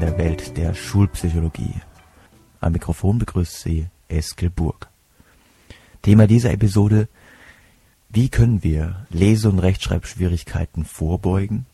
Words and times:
der 0.00 0.16
Welt 0.16 0.56
der 0.56 0.74
Schulpsychologie. 0.74 1.74
Am 2.60 2.72
Mikrofon 2.72 3.18
begrüßt 3.18 3.60
Sie 3.60 3.86
Eskel 4.08 4.50
Burg. 4.50 4.88
Thema 6.02 6.26
dieser 6.26 6.52
Episode 6.52 7.08
Wie 8.08 8.28
können 8.30 8.64
wir 8.64 9.06
Lese- 9.10 9.50
und 9.50 9.58
Rechtschreibschwierigkeiten 9.58 10.84
vorbeugen? 10.84 11.66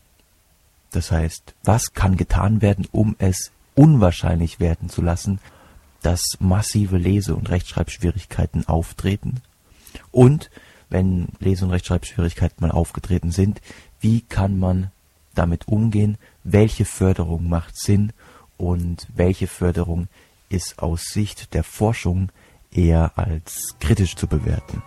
Das 0.91 1.11
heißt, 1.11 1.55
was 1.63 1.93
kann 1.93 2.17
getan 2.17 2.61
werden, 2.61 2.85
um 2.91 3.15
es 3.17 3.51
unwahrscheinlich 3.75 4.59
werden 4.59 4.89
zu 4.89 5.01
lassen, 5.01 5.39
dass 6.01 6.21
massive 6.39 6.97
Lese- 6.97 7.35
und 7.35 7.49
Rechtschreibschwierigkeiten 7.49 8.67
auftreten? 8.67 9.41
Und 10.11 10.49
wenn 10.89 11.29
Lese- 11.39 11.65
und 11.65 11.71
Rechtschreibschwierigkeiten 11.71 12.57
mal 12.59 12.71
aufgetreten 12.71 13.31
sind, 13.31 13.61
wie 13.99 14.21
kann 14.21 14.59
man 14.59 14.91
damit 15.33 15.67
umgehen, 15.67 16.17
welche 16.49 16.85
Förderung 16.85 17.49
macht 17.49 17.77
Sinn 17.77 18.13
und 18.55 19.05
welche 19.13 19.47
Förderung 19.47 20.07
ist 20.47 20.79
aus 20.79 21.03
Sicht 21.03 21.53
der 21.53 21.63
Forschung 21.63 22.31
eher 22.71 23.11
als 23.17 23.75
kritisch 23.81 24.15
zu 24.15 24.27
bewerten. 24.27 24.81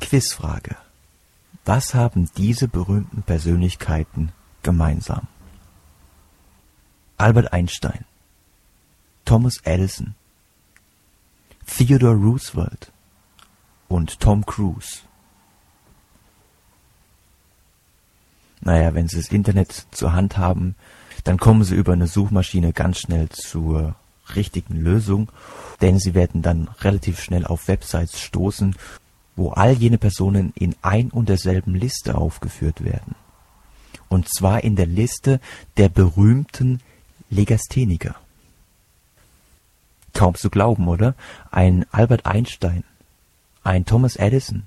Quizfrage. 0.00 0.76
Was 1.64 1.94
haben 1.94 2.30
diese 2.36 2.68
berühmten 2.68 3.22
Persönlichkeiten 3.22 4.32
gemeinsam? 4.62 5.26
Albert 7.16 7.52
Einstein, 7.54 8.04
Thomas 9.26 9.58
Edison, 9.64 10.14
Theodore 11.66 12.14
Roosevelt 12.14 12.92
und 13.88 14.20
Tom 14.20 14.46
Cruise. 14.46 15.00
Naja, 18.60 18.94
wenn 18.94 19.08
Sie 19.08 19.16
das 19.16 19.32
Internet 19.32 19.86
zur 19.90 20.12
Hand 20.12 20.38
haben, 20.38 20.76
dann 21.24 21.38
kommen 21.38 21.64
Sie 21.64 21.74
über 21.74 21.92
eine 21.92 22.06
Suchmaschine 22.06 22.72
ganz 22.72 23.00
schnell 23.00 23.28
zur 23.28 23.96
richtigen 24.36 24.76
Lösung, 24.76 25.30
denn 25.80 25.98
Sie 25.98 26.14
werden 26.14 26.42
dann 26.42 26.68
relativ 26.80 27.20
schnell 27.20 27.44
auf 27.44 27.66
Websites 27.66 28.20
stoßen, 28.20 28.76
wo 29.34 29.50
all 29.50 29.72
jene 29.72 29.98
Personen 29.98 30.52
in 30.54 30.76
ein 30.82 31.10
und 31.10 31.28
derselben 31.28 31.74
Liste 31.74 32.14
aufgeführt 32.14 32.84
werden. 32.84 33.16
Und 34.08 34.28
zwar 34.32 34.62
in 34.62 34.76
der 34.76 34.86
Liste 34.86 35.40
der 35.76 35.88
berühmten 35.88 36.80
Legastheniker. 37.28 38.14
Kaum 40.16 40.34
zu 40.34 40.48
glauben, 40.48 40.88
oder? 40.88 41.14
Ein 41.50 41.84
Albert 41.92 42.24
Einstein, 42.24 42.84
ein 43.62 43.84
Thomas 43.84 44.16
Edison, 44.16 44.62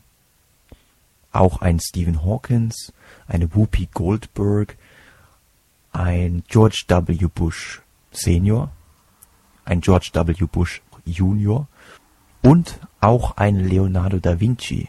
auch 1.32 1.62
ein 1.62 1.80
Stephen 1.80 2.24
Hawkins, 2.24 2.94
eine 3.28 3.56
Whoopi 3.56 3.90
Goldberg, 3.92 4.78
ein 5.92 6.44
George 6.48 6.84
W. 6.88 7.28
Bush 7.34 7.82
Senior, 8.12 8.70
ein 9.66 9.82
George 9.82 10.12
W. 10.14 10.46
Bush 10.46 10.84
Junior 11.04 11.68
und 12.44 12.80
auch 13.02 13.38
ein 13.38 13.56
Leonardo 13.56 14.20
da 14.20 14.40
Vinci. 14.40 14.88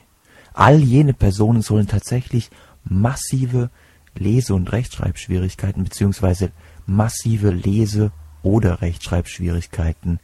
All 0.53 0.79
jene 0.79 1.15
Personen 1.15 1.63
sollen 1.63 1.87
tatsächlich 1.87 2.51
massive 2.84 3.71
Lese- 4.15 4.55
und 4.55 4.71
Rechtschreibschwierigkeiten 4.71 5.84
beziehungsweise 5.84 6.53
massive 6.84 7.51
Lese- 7.51 8.13
oder 8.43 8.83
Rechtschreibschwierigkeiten 8.83 10.21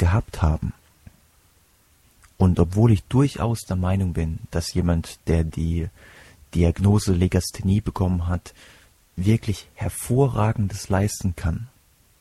gehabt 0.00 0.42
haben. 0.42 0.72
Und 2.38 2.58
obwohl 2.58 2.90
ich 2.90 3.04
durchaus 3.04 3.60
der 3.60 3.76
Meinung 3.76 4.14
bin, 4.14 4.38
dass 4.50 4.72
jemand, 4.72 5.20
der 5.28 5.44
die 5.44 5.88
Diagnose 6.54 7.12
Legasthenie 7.12 7.82
bekommen 7.82 8.26
hat, 8.26 8.54
wirklich 9.14 9.68
hervorragendes 9.74 10.88
leisten 10.88 11.36
kann, 11.36 11.68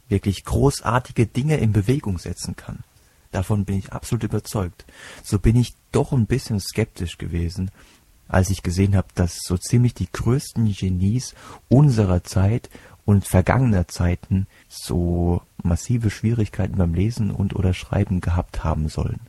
wirklich 0.10 0.44
großartige 0.44 1.26
Dinge 1.26 1.56
in 1.58 1.72
Bewegung 1.72 2.20
setzen 2.20 2.58
kann. 2.58 2.80
Davon 3.32 3.64
bin 3.64 3.78
ich 3.78 3.94
absolut 3.94 4.24
überzeugt. 4.24 4.86
So 5.24 5.40
bin 5.40 5.56
ich 5.56 5.74
doch 5.94 6.12
ein 6.12 6.26
bisschen 6.26 6.60
skeptisch 6.60 7.18
gewesen, 7.18 7.72
als 8.28 8.50
ich 8.50 8.62
gesehen 8.62 8.98
habe, 8.98 9.08
dass 9.16 9.40
so 9.42 9.58
ziemlich 9.58 9.94
die 9.94 10.12
größten 10.12 10.70
Genies 10.74 11.34
unserer 11.70 12.26
Zeit 12.26 12.70
und 13.10 13.26
vergangener 13.26 13.88
Zeiten 13.88 14.46
so 14.68 15.42
massive 15.64 16.12
Schwierigkeiten 16.12 16.78
beim 16.78 16.94
Lesen 16.94 17.32
und 17.32 17.56
oder 17.56 17.74
Schreiben 17.74 18.22
gehabt 18.22 18.64
haben 18.64 18.88
sollen. 18.88 19.20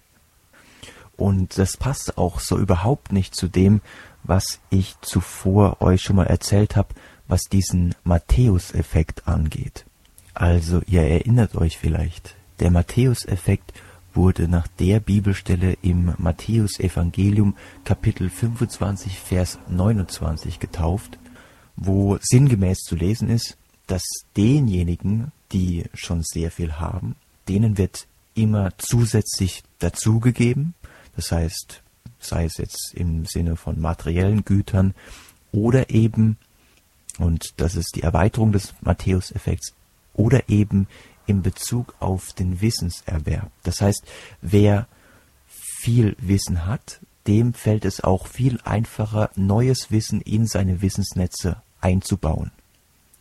Und 1.16 1.56
das 1.56 1.78
passt 1.78 2.19
auch 2.19 2.40
so 2.40 2.58
überhaupt 2.58 3.10
nicht 3.10 3.34
zu 3.34 3.48
dem, 3.48 3.80
was 4.22 4.60
ich 4.69 4.96
zuvor 5.00 5.80
euch 5.80 6.02
schon 6.02 6.16
mal 6.16 6.26
erzählt 6.26 6.76
habe, 6.76 6.90
was 7.26 7.44
diesen 7.44 7.94
Matthäus-Effekt 8.04 9.26
angeht. 9.26 9.86
Also 10.34 10.82
ihr 10.86 11.04
erinnert 11.04 11.54
euch 11.54 11.78
vielleicht, 11.78 12.36
der 12.58 12.70
Matthäus-Effekt 12.70 13.72
wurde 14.12 14.46
nach 14.46 14.66
der 14.78 15.00
Bibelstelle 15.00 15.78
im 15.80 16.12
Matthäus-Evangelium 16.19 17.56
Kapitel 17.84 18.28
25 18.28 19.19
Vers 19.19 19.58
29 19.70 20.60
getauft, 20.60 21.19
wo 21.76 22.19
sinngemäß 22.20 22.80
zu 22.80 22.94
lesen 22.94 23.30
ist, 23.30 23.56
dass 23.90 24.02
denjenigen, 24.36 25.32
die 25.52 25.84
schon 25.94 26.22
sehr 26.22 26.50
viel 26.50 26.74
haben, 26.74 27.16
denen 27.48 27.76
wird 27.76 28.06
immer 28.34 28.70
zusätzlich 28.78 29.64
dazugegeben. 29.80 30.74
Das 31.16 31.32
heißt, 31.32 31.82
sei 32.20 32.44
es 32.44 32.58
jetzt 32.58 32.92
im 32.94 33.26
Sinne 33.26 33.56
von 33.56 33.80
materiellen 33.80 34.44
Gütern 34.44 34.94
oder 35.50 35.90
eben, 35.90 36.36
und 37.18 37.54
das 37.56 37.74
ist 37.74 37.96
die 37.96 38.02
Erweiterung 38.02 38.52
des 38.52 38.74
Matthäus-Effekts, 38.80 39.74
oder 40.14 40.48
eben 40.48 40.86
in 41.26 41.42
Bezug 41.42 41.94
auf 41.98 42.32
den 42.32 42.60
Wissenserwerb. 42.60 43.50
Das 43.62 43.80
heißt, 43.80 44.04
wer 44.40 44.86
viel 45.48 46.16
Wissen 46.20 46.66
hat, 46.66 47.00
dem 47.26 47.54
fällt 47.54 47.84
es 47.84 48.02
auch 48.02 48.26
viel 48.26 48.60
einfacher, 48.64 49.30
neues 49.34 49.90
Wissen 49.90 50.20
in 50.20 50.46
seine 50.46 50.82
Wissensnetze 50.82 51.62
einzubauen. 51.80 52.50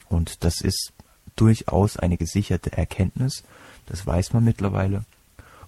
Und 0.09 0.43
das 0.43 0.61
ist 0.61 0.91
durchaus 1.35 1.97
eine 1.97 2.17
gesicherte 2.17 2.73
Erkenntnis, 2.73 3.43
das 3.85 4.05
weiß 4.05 4.33
man 4.33 4.43
mittlerweile. 4.43 5.05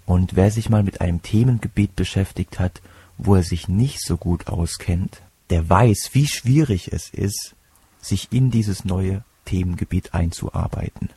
Und 0.05 0.35
wer 0.35 0.51
sich 0.51 0.69
mal 0.69 0.83
mit 0.83 0.99
einem 1.01 1.21
Themengebiet 1.21 1.95
beschäftigt 1.95 2.59
hat, 2.59 2.81
wo 3.17 3.35
er 3.35 3.43
sich 3.43 3.67
nicht 3.67 4.01
so 4.01 4.17
gut 4.17 4.47
auskennt, 4.47 5.21
der 5.49 5.69
weiß, 5.69 6.09
wie 6.13 6.27
schwierig 6.27 6.91
es 6.91 7.09
ist, 7.09 7.55
sich 8.01 8.31
in 8.31 8.51
dieses 8.51 8.83
neue 8.83 9.23
Themengebiet 9.45 10.13
einzuarbeiten. 10.13 11.09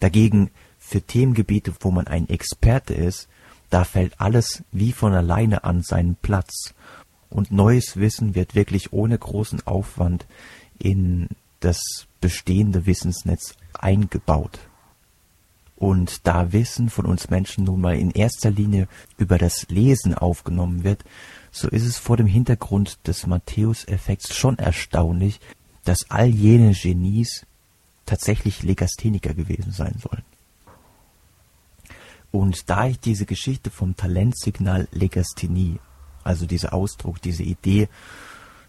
Dagegen 0.00 0.50
für 0.78 1.00
Themengebiete, 1.00 1.72
wo 1.80 1.90
man 1.90 2.06
ein 2.06 2.28
Experte 2.28 2.94
ist, 2.94 3.28
da 3.70 3.84
fällt 3.84 4.20
alles 4.20 4.62
wie 4.72 4.92
von 4.92 5.12
alleine 5.12 5.64
an 5.64 5.82
seinen 5.82 6.16
Platz. 6.16 6.74
Und 7.30 7.50
neues 7.50 7.96
Wissen 7.96 8.34
wird 8.34 8.54
wirklich 8.54 8.92
ohne 8.92 9.18
großen 9.18 9.66
Aufwand 9.66 10.26
in 10.78 11.28
das 11.60 12.06
bestehende 12.20 12.86
Wissensnetz 12.86 13.54
eingebaut. 13.74 14.58
Und 15.76 16.26
da 16.26 16.52
Wissen 16.52 16.90
von 16.90 17.06
uns 17.06 17.30
Menschen 17.30 17.64
nun 17.64 17.80
mal 17.80 17.96
in 17.96 18.10
erster 18.10 18.50
Linie 18.50 18.88
über 19.16 19.38
das 19.38 19.68
Lesen 19.68 20.12
aufgenommen 20.14 20.82
wird, 20.82 21.04
so 21.52 21.68
ist 21.68 21.84
es 21.84 21.98
vor 21.98 22.16
dem 22.16 22.26
Hintergrund 22.26 22.98
des 23.06 23.26
Matthäus-Effekts 23.26 24.34
schon 24.34 24.58
erstaunlich, 24.58 25.40
dass 25.84 26.10
all 26.10 26.26
jene 26.26 26.72
Genies 26.72 27.46
tatsächlich 28.06 28.62
Legastheniker 28.62 29.34
gewesen 29.34 29.70
sein 29.70 29.96
sollen. 30.02 30.24
Und 32.30 32.68
da 32.68 32.86
ich 32.88 32.98
diese 32.98 33.24
Geschichte 33.24 33.70
vom 33.70 33.96
Talentsignal 33.96 34.88
Legasthenie, 34.92 35.78
also 36.24 36.44
dieser 36.44 36.74
Ausdruck, 36.74 37.22
diese 37.22 37.42
Idee, 37.42 37.88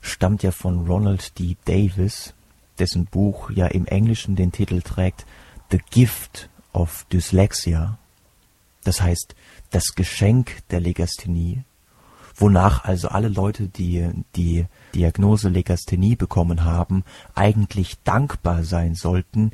stammt 0.01 0.43
ja 0.43 0.51
von 0.51 0.87
Ronald 0.87 1.37
D. 1.39 1.57
Davis, 1.65 2.33
dessen 2.79 3.05
Buch 3.05 3.51
ja 3.51 3.67
im 3.67 3.85
Englischen 3.85 4.35
den 4.35 4.51
Titel 4.51 4.81
trägt 4.81 5.25
The 5.71 5.79
Gift 5.89 6.49
of 6.73 7.05
Dyslexia, 7.11 7.97
das 8.83 9.01
heißt 9.01 9.35
das 9.71 9.95
Geschenk 9.95 10.67
der 10.69 10.79
Legasthenie, 10.79 11.63
wonach 12.35 12.85
also 12.85 13.09
alle 13.09 13.27
Leute, 13.27 13.67
die 13.67 14.09
die 14.35 14.65
Diagnose 14.95 15.49
Legasthenie 15.49 16.15
bekommen 16.15 16.63
haben, 16.63 17.03
eigentlich 17.35 17.97
dankbar 18.03 18.63
sein 18.63 18.95
sollten, 18.95 19.51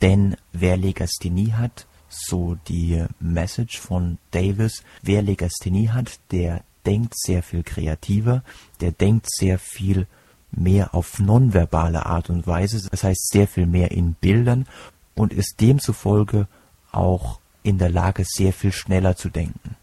denn 0.00 0.36
wer 0.52 0.76
Legasthenie 0.76 1.52
hat, 1.52 1.86
so 2.08 2.56
die 2.68 3.04
Message 3.20 3.78
von 3.78 4.18
Davis, 4.30 4.82
wer 5.02 5.22
Legasthenie 5.22 5.90
hat, 5.90 6.20
der 6.30 6.62
denkt 6.86 7.18
sehr 7.18 7.42
viel 7.42 7.62
kreativer, 7.62 8.42
der 8.80 8.92
denkt 8.92 9.26
sehr 9.30 9.58
viel 9.58 10.06
mehr 10.50 10.94
auf 10.94 11.18
nonverbale 11.18 12.06
Art 12.06 12.30
und 12.30 12.46
Weise, 12.46 12.88
das 12.90 13.04
heißt 13.04 13.30
sehr 13.32 13.46
viel 13.46 13.66
mehr 13.66 13.90
in 13.90 14.14
Bildern 14.14 14.66
und 15.14 15.32
ist 15.32 15.60
demzufolge 15.60 16.46
auch 16.90 17.40
in 17.62 17.78
der 17.78 17.90
Lage, 17.90 18.24
sehr 18.26 18.52
viel 18.52 18.72
schneller 18.72 19.16
zu 19.16 19.28
denken. 19.28 19.76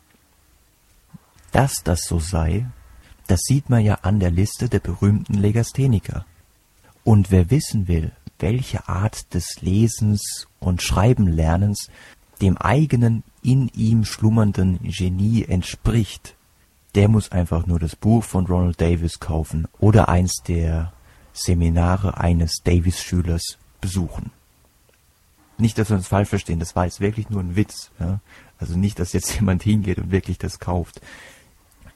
Dass 1.51 1.83
das 1.83 2.05
so 2.05 2.19
sei, 2.19 2.65
das 3.27 3.41
sieht 3.41 3.69
man 3.69 3.83
ja 3.83 3.95
an 4.01 4.19
der 4.19 4.31
Liste 4.31 4.69
der 4.69 4.79
berühmten 4.79 5.35
Legastheniker. 5.35 6.25
Und 7.03 7.31
wer 7.31 7.51
wissen 7.51 7.87
will, 7.87 8.11
welche 8.39 8.87
Art 8.89 9.33
des 9.33 9.61
Lesens 9.61 10.47
und 10.59 10.81
Schreibenlernens 10.81 11.89
dem 12.41 12.57
eigenen 12.57 13.23
in 13.41 13.69
ihm 13.69 14.03
schlummernden 14.03 14.79
Genie 14.83 15.45
entspricht, 15.45 16.35
der 16.95 17.09
muss 17.09 17.31
einfach 17.31 17.67
nur 17.67 17.79
das 17.79 17.95
Buch 17.95 18.23
von 18.23 18.45
Ronald 18.45 18.79
Davis 18.79 19.19
kaufen 19.19 19.67
oder 19.79 20.07
eins 20.07 20.41
der 20.47 20.93
Seminare 21.33 22.17
eines 22.17 22.61
Davis-Schülers 22.63 23.57
besuchen. 23.81 24.31
Nicht, 25.57 25.77
dass 25.77 25.89
wir 25.89 25.97
uns 25.97 26.07
falsch 26.07 26.29
verstehen, 26.29 26.59
das 26.59 26.75
war 26.75 26.85
jetzt 26.85 27.01
wirklich 27.01 27.29
nur 27.29 27.41
ein 27.41 27.55
Witz. 27.55 27.91
Ja? 27.99 28.19
Also 28.59 28.77
nicht, 28.77 28.99
dass 28.99 29.13
jetzt 29.13 29.35
jemand 29.39 29.63
hingeht 29.63 29.97
und 29.97 30.11
wirklich 30.11 30.37
das 30.37 30.59
kauft. 30.59 31.01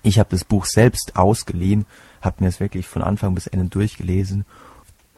Ich 0.03 0.19
habe 0.19 0.29
das 0.29 0.43
Buch 0.43 0.65
selbst 0.65 1.15
ausgeliehen, 1.15 1.85
habe 2.21 2.43
mir 2.43 2.49
es 2.49 2.59
wirklich 2.59 2.87
von 2.87 3.01
Anfang 3.01 3.35
bis 3.35 3.47
Ende 3.47 3.67
durchgelesen 3.67 4.45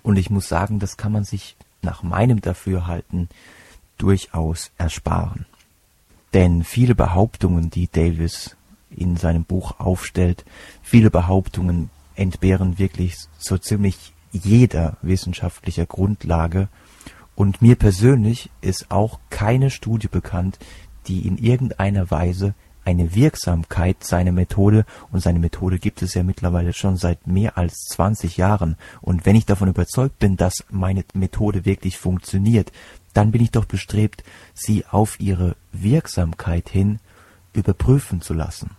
und 0.03 0.17
ich 0.17 0.29
muss 0.29 0.47
sagen, 0.47 0.79
das 0.79 0.97
kann 0.97 1.11
man 1.11 1.23
sich 1.23 1.55
nach 1.81 2.03
meinem 2.03 2.41
Dafürhalten 2.41 3.29
durchaus 3.97 4.71
ersparen. 4.77 5.45
Denn 6.33 6.63
viele 6.63 6.95
Behauptungen, 6.95 7.69
die 7.69 7.87
Davis 7.87 8.55
in 8.95 9.17
seinem 9.17 9.43
Buch 9.43 9.79
aufstellt, 9.79 10.45
viele 10.81 11.09
Behauptungen 11.09 11.89
entbehren 12.15 12.77
wirklich 12.77 13.15
so 13.37 13.57
ziemlich 13.57 14.13
jeder 14.31 14.97
wissenschaftlicher 15.01 15.85
Grundlage. 15.85 16.67
Und 17.35 17.61
mir 17.61 17.75
persönlich 17.75 18.49
ist 18.61 18.91
auch 18.91 19.19
keine 19.29 19.69
Studie 19.69 20.07
bekannt, 20.07 20.59
die 21.07 21.27
in 21.27 21.37
irgendeiner 21.37 22.11
Weise 22.11 22.53
eine 22.83 23.13
Wirksamkeit 23.13 24.03
seiner 24.03 24.31
Methode, 24.31 24.85
und 25.11 25.21
seine 25.21 25.39
Methode 25.39 25.77
gibt 25.77 26.01
es 26.01 26.13
ja 26.13 26.23
mittlerweile 26.23 26.73
schon 26.73 26.97
seit 26.97 27.27
mehr 27.27 27.57
als 27.57 27.85
20 27.91 28.37
Jahren, 28.37 28.75
und 29.01 29.25
wenn 29.25 29.35
ich 29.35 29.45
davon 29.45 29.69
überzeugt 29.69 30.19
bin, 30.19 30.35
dass 30.35 30.65
meine 30.71 31.03
Methode 31.13 31.65
wirklich 31.65 31.97
funktioniert, 31.97 32.71
dann 33.13 33.31
bin 33.31 33.41
ich 33.41 33.51
doch 33.51 33.65
bestrebt, 33.65 34.23
sie 34.53 34.85
auf 34.85 35.19
ihre 35.19 35.55
Wirksamkeit 35.71 36.69
hin 36.69 36.99
überprüfen 37.53 38.21
zu 38.21 38.33
lassen. 38.33 38.71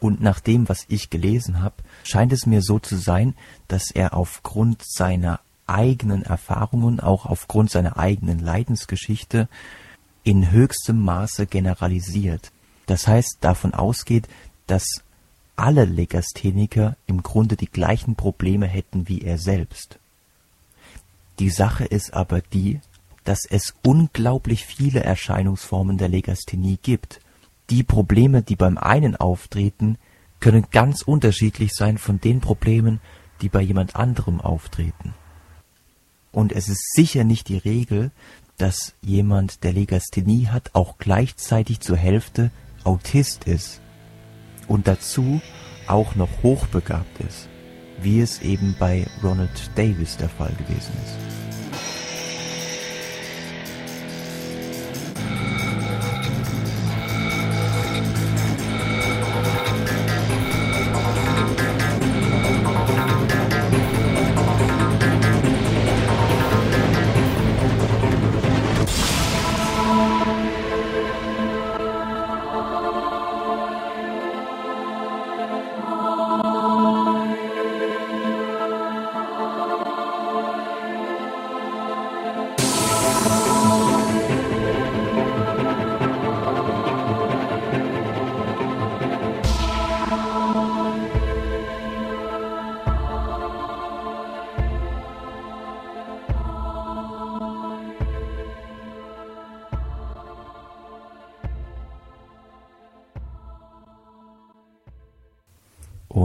Und 0.00 0.22
nach 0.22 0.40
dem, 0.40 0.68
was 0.68 0.86
ich 0.88 1.10
gelesen 1.10 1.62
habe, 1.62 1.76
scheint 2.04 2.32
es 2.32 2.46
mir 2.46 2.62
so 2.62 2.78
zu 2.78 2.96
sein, 2.96 3.34
dass 3.68 3.90
er 3.90 4.14
aufgrund 4.14 4.82
seiner 4.82 5.40
eigenen 5.66 6.22
Erfahrungen, 6.22 7.00
auch 7.00 7.26
aufgrund 7.26 7.70
seiner 7.70 7.98
eigenen 7.98 8.40
Leidensgeschichte, 8.40 9.48
in 10.24 10.50
höchstem 10.50 11.00
Maße 11.00 11.46
generalisiert. 11.46 12.50
Das 12.86 13.06
heißt, 13.06 13.38
davon 13.40 13.74
ausgeht, 13.74 14.26
dass 14.66 14.84
alle 15.54 15.84
Legastheniker 15.84 16.96
im 17.06 17.22
Grunde 17.22 17.56
die 17.56 17.70
gleichen 17.70 18.16
Probleme 18.16 18.66
hätten 18.66 19.08
wie 19.08 19.20
er 19.20 19.38
selbst. 19.38 19.98
Die 21.38 21.50
Sache 21.50 21.84
ist 21.84 22.14
aber 22.14 22.40
die, 22.40 22.80
dass 23.24 23.44
es 23.48 23.74
unglaublich 23.82 24.64
viele 24.64 25.00
Erscheinungsformen 25.04 25.98
der 25.98 26.08
Legasthenie 26.08 26.78
gibt 26.82 27.20
die 27.70 27.82
Probleme, 27.82 28.42
die 28.42 28.56
beim 28.56 28.76
einen 28.76 29.16
auftreten, 29.16 29.96
können 30.40 30.66
ganz 30.70 31.02
unterschiedlich 31.02 31.72
sein 31.74 31.98
von 31.98 32.20
den 32.20 32.40
Problemen, 32.40 33.00
die 33.40 33.48
bei 33.48 33.62
jemand 33.62 33.96
anderem 33.96 34.40
auftreten. 34.40 35.14
Und 36.32 36.52
es 36.52 36.68
ist 36.68 36.94
sicher 36.94 37.24
nicht 37.24 37.48
die 37.48 37.58
Regel, 37.58 38.10
dass 38.56 38.94
jemand, 39.00 39.64
der 39.64 39.72
Legasthenie 39.72 40.48
hat, 40.48 40.74
auch 40.74 40.98
gleichzeitig 40.98 41.80
zur 41.80 41.96
Hälfte 41.96 42.50
Autist 42.84 43.44
ist 43.44 43.80
und 44.68 44.86
dazu 44.86 45.40
auch 45.86 46.14
noch 46.14 46.42
hochbegabt 46.42 47.20
ist, 47.20 47.48
wie 48.00 48.20
es 48.20 48.40
eben 48.42 48.76
bei 48.78 49.06
Ronald 49.22 49.70
Davis 49.76 50.16
der 50.16 50.28
Fall 50.28 50.52
gewesen 50.52 50.92
ist. 51.04 51.39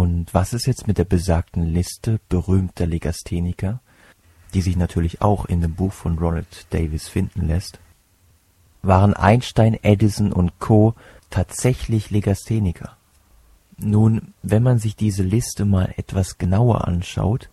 Und 0.06 0.36
was 0.36 0.54
ist 0.54 0.68
jetzt 0.68 0.86
mit 0.86 1.00
der 1.00 1.04
besagten 1.04 1.64
Liste 1.64 2.20
berühmter 2.30 2.86
Legastheniker, 2.86 3.80
die 4.54 4.62
sich 4.62 4.78
natürlich 4.78 5.24
auch 5.24 5.46
in 5.46 5.62
dem 5.62 5.74
Buch 5.74 5.94
von 5.94 6.20
Ronald 6.20 6.68
Davis 6.70 7.08
finden 7.08 7.48
lässt? 7.48 7.80
Waren 8.84 9.16
Einstein, 9.16 9.76
Edison 9.82 10.32
und 10.32 10.60
Co. 10.60 10.94
tatsächlich 11.32 12.12
Legastheniker? 12.12 12.98
Nun, 13.80 14.36
wenn 14.44 14.62
man 14.62 14.78
sich 14.78 14.96
diese 14.96 15.24
Liste 15.24 15.66
mal 15.66 15.92
etwas 15.98 16.38
genauer 16.38 16.88
anschaut, 16.88 17.50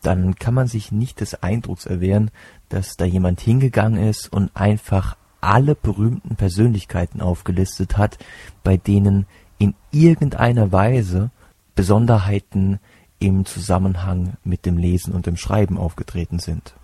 dann 0.00 0.36
kann 0.36 0.54
man 0.54 0.68
sich 0.68 0.92
nicht 0.92 1.18
des 1.18 1.42
Eindrucks 1.42 1.86
erwehren, 1.86 2.30
dass 2.68 2.96
da 2.98 3.04
jemand 3.04 3.40
hingegangen 3.40 4.00
ist 4.00 4.32
und 4.32 4.54
einfach 4.54 5.16
alle 5.40 5.74
berühmten 5.74 6.36
Persönlichkeiten 6.36 7.20
aufgelistet 7.20 7.96
hat, 7.96 8.16
bei 8.62 8.76
denen 8.76 9.26
in 9.58 9.74
irgendeiner 9.90 10.70
Weise 10.70 11.32
Besonderheiten 11.80 12.78
im 13.20 13.46
Zusammenhang 13.46 14.34
mit 14.44 14.66
dem 14.66 14.76
Lesen 14.76 15.14
und 15.14 15.24
dem 15.24 15.38
Schreiben 15.38 15.78
aufgetreten 15.78 16.38
sind. 16.38 16.74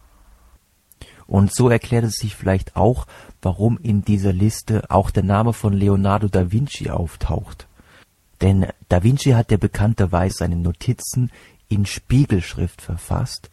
Und 1.27 1.55
so 1.55 1.69
erklärt 1.69 2.05
es 2.05 2.15
sich 2.15 2.35
vielleicht 2.35 2.77
auch, 2.77 3.07
warum 3.43 3.77
in 3.77 4.07
dieser 4.07 4.33
Liste 4.33 4.85
auch 4.89 5.11
der 5.11 5.23
Name 5.23 5.53
von 5.53 5.75
Leonardo 5.75 6.29
da 6.29 6.51
Vinci 6.51 6.89
auftaucht. 6.89 7.67
Denn 8.41 8.69
da 8.89 9.03
Vinci 9.03 9.33
hat 9.33 9.51
ja 9.51 9.59
bekannterweise 9.59 10.39
seine 10.39 10.57
Notizen 10.57 11.31
in 11.69 11.85
Spiegelschrift 11.85 12.81
verfasst. 12.81 13.51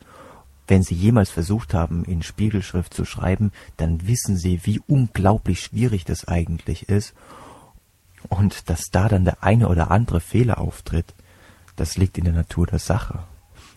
Wenn 0.66 0.82
Sie 0.82 0.96
jemals 0.96 1.30
versucht 1.30 1.74
haben, 1.74 2.06
in 2.06 2.24
Spiegelschrift 2.24 2.94
zu 2.94 3.04
schreiben, 3.04 3.52
dann 3.76 4.08
wissen 4.08 4.38
Sie, 4.38 4.62
wie 4.64 4.80
unglaublich 4.88 5.60
schwierig 5.60 6.06
das 6.06 6.26
eigentlich 6.26 6.88
ist. 6.88 7.14
Und 8.30 8.70
dass 8.70 8.92
da 8.92 9.10
dann 9.10 9.26
der 9.26 9.44
eine 9.44 9.68
oder 9.68 9.92
andere 9.92 10.22
Fehler 10.22 10.60
auftritt, 10.60 11.14
das 11.76 11.98
liegt 11.98 12.18
in 12.18 12.26
der 12.26 12.34
Natur 12.34 12.68
der 12.68 12.80
Sache. 12.80 13.20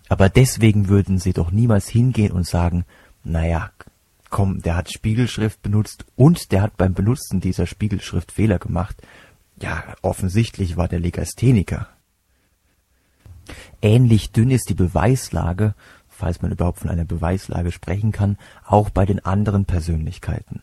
Aber 0.08 0.28
deswegen 0.28 0.88
würden 0.88 1.18
sie 1.18 1.32
doch 1.32 1.50
niemals 1.50 1.88
hingehen 1.88 2.32
und 2.32 2.46
sagen, 2.46 2.84
naja, 3.24 3.70
komm, 4.30 4.62
der 4.62 4.76
hat 4.76 4.92
Spiegelschrift 4.92 5.62
benutzt 5.62 6.04
und 6.14 6.52
der 6.52 6.62
hat 6.62 6.76
beim 6.76 6.94
Benutzen 6.94 7.40
dieser 7.40 7.66
Spiegelschrift 7.66 8.32
Fehler 8.32 8.58
gemacht. 8.58 8.96
Ja, 9.60 9.82
offensichtlich 10.02 10.76
war 10.76 10.88
der 10.88 11.00
Legastheniker. 11.00 11.88
Ähnlich 13.80 14.32
dünn 14.32 14.50
ist 14.50 14.68
die 14.68 14.74
Beweislage, 14.74 15.74
falls 16.08 16.42
man 16.42 16.50
überhaupt 16.50 16.80
von 16.80 16.90
einer 16.90 17.04
Beweislage 17.04 17.72
sprechen 17.72 18.12
kann, 18.12 18.38
auch 18.64 18.90
bei 18.90 19.06
den 19.06 19.24
anderen 19.24 19.64
Persönlichkeiten. 19.64 20.62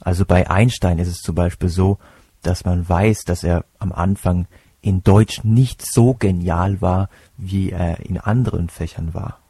Also 0.00 0.24
bei 0.24 0.50
Einstein 0.50 0.98
ist 0.98 1.08
es 1.08 1.20
zum 1.20 1.34
Beispiel 1.34 1.68
so, 1.68 1.98
dass 2.42 2.64
man 2.64 2.88
weiß, 2.88 3.24
dass 3.24 3.44
er 3.44 3.64
am 3.78 3.92
Anfang 3.92 4.46
in 4.86 5.02
Deutsch 5.02 5.42
nicht 5.42 5.84
so 5.84 6.14
genial 6.14 6.80
war, 6.80 7.08
wie 7.36 7.70
er 7.72 8.06
in 8.06 8.18
anderen 8.18 8.68
Fächern 8.68 9.14
war. 9.14 9.40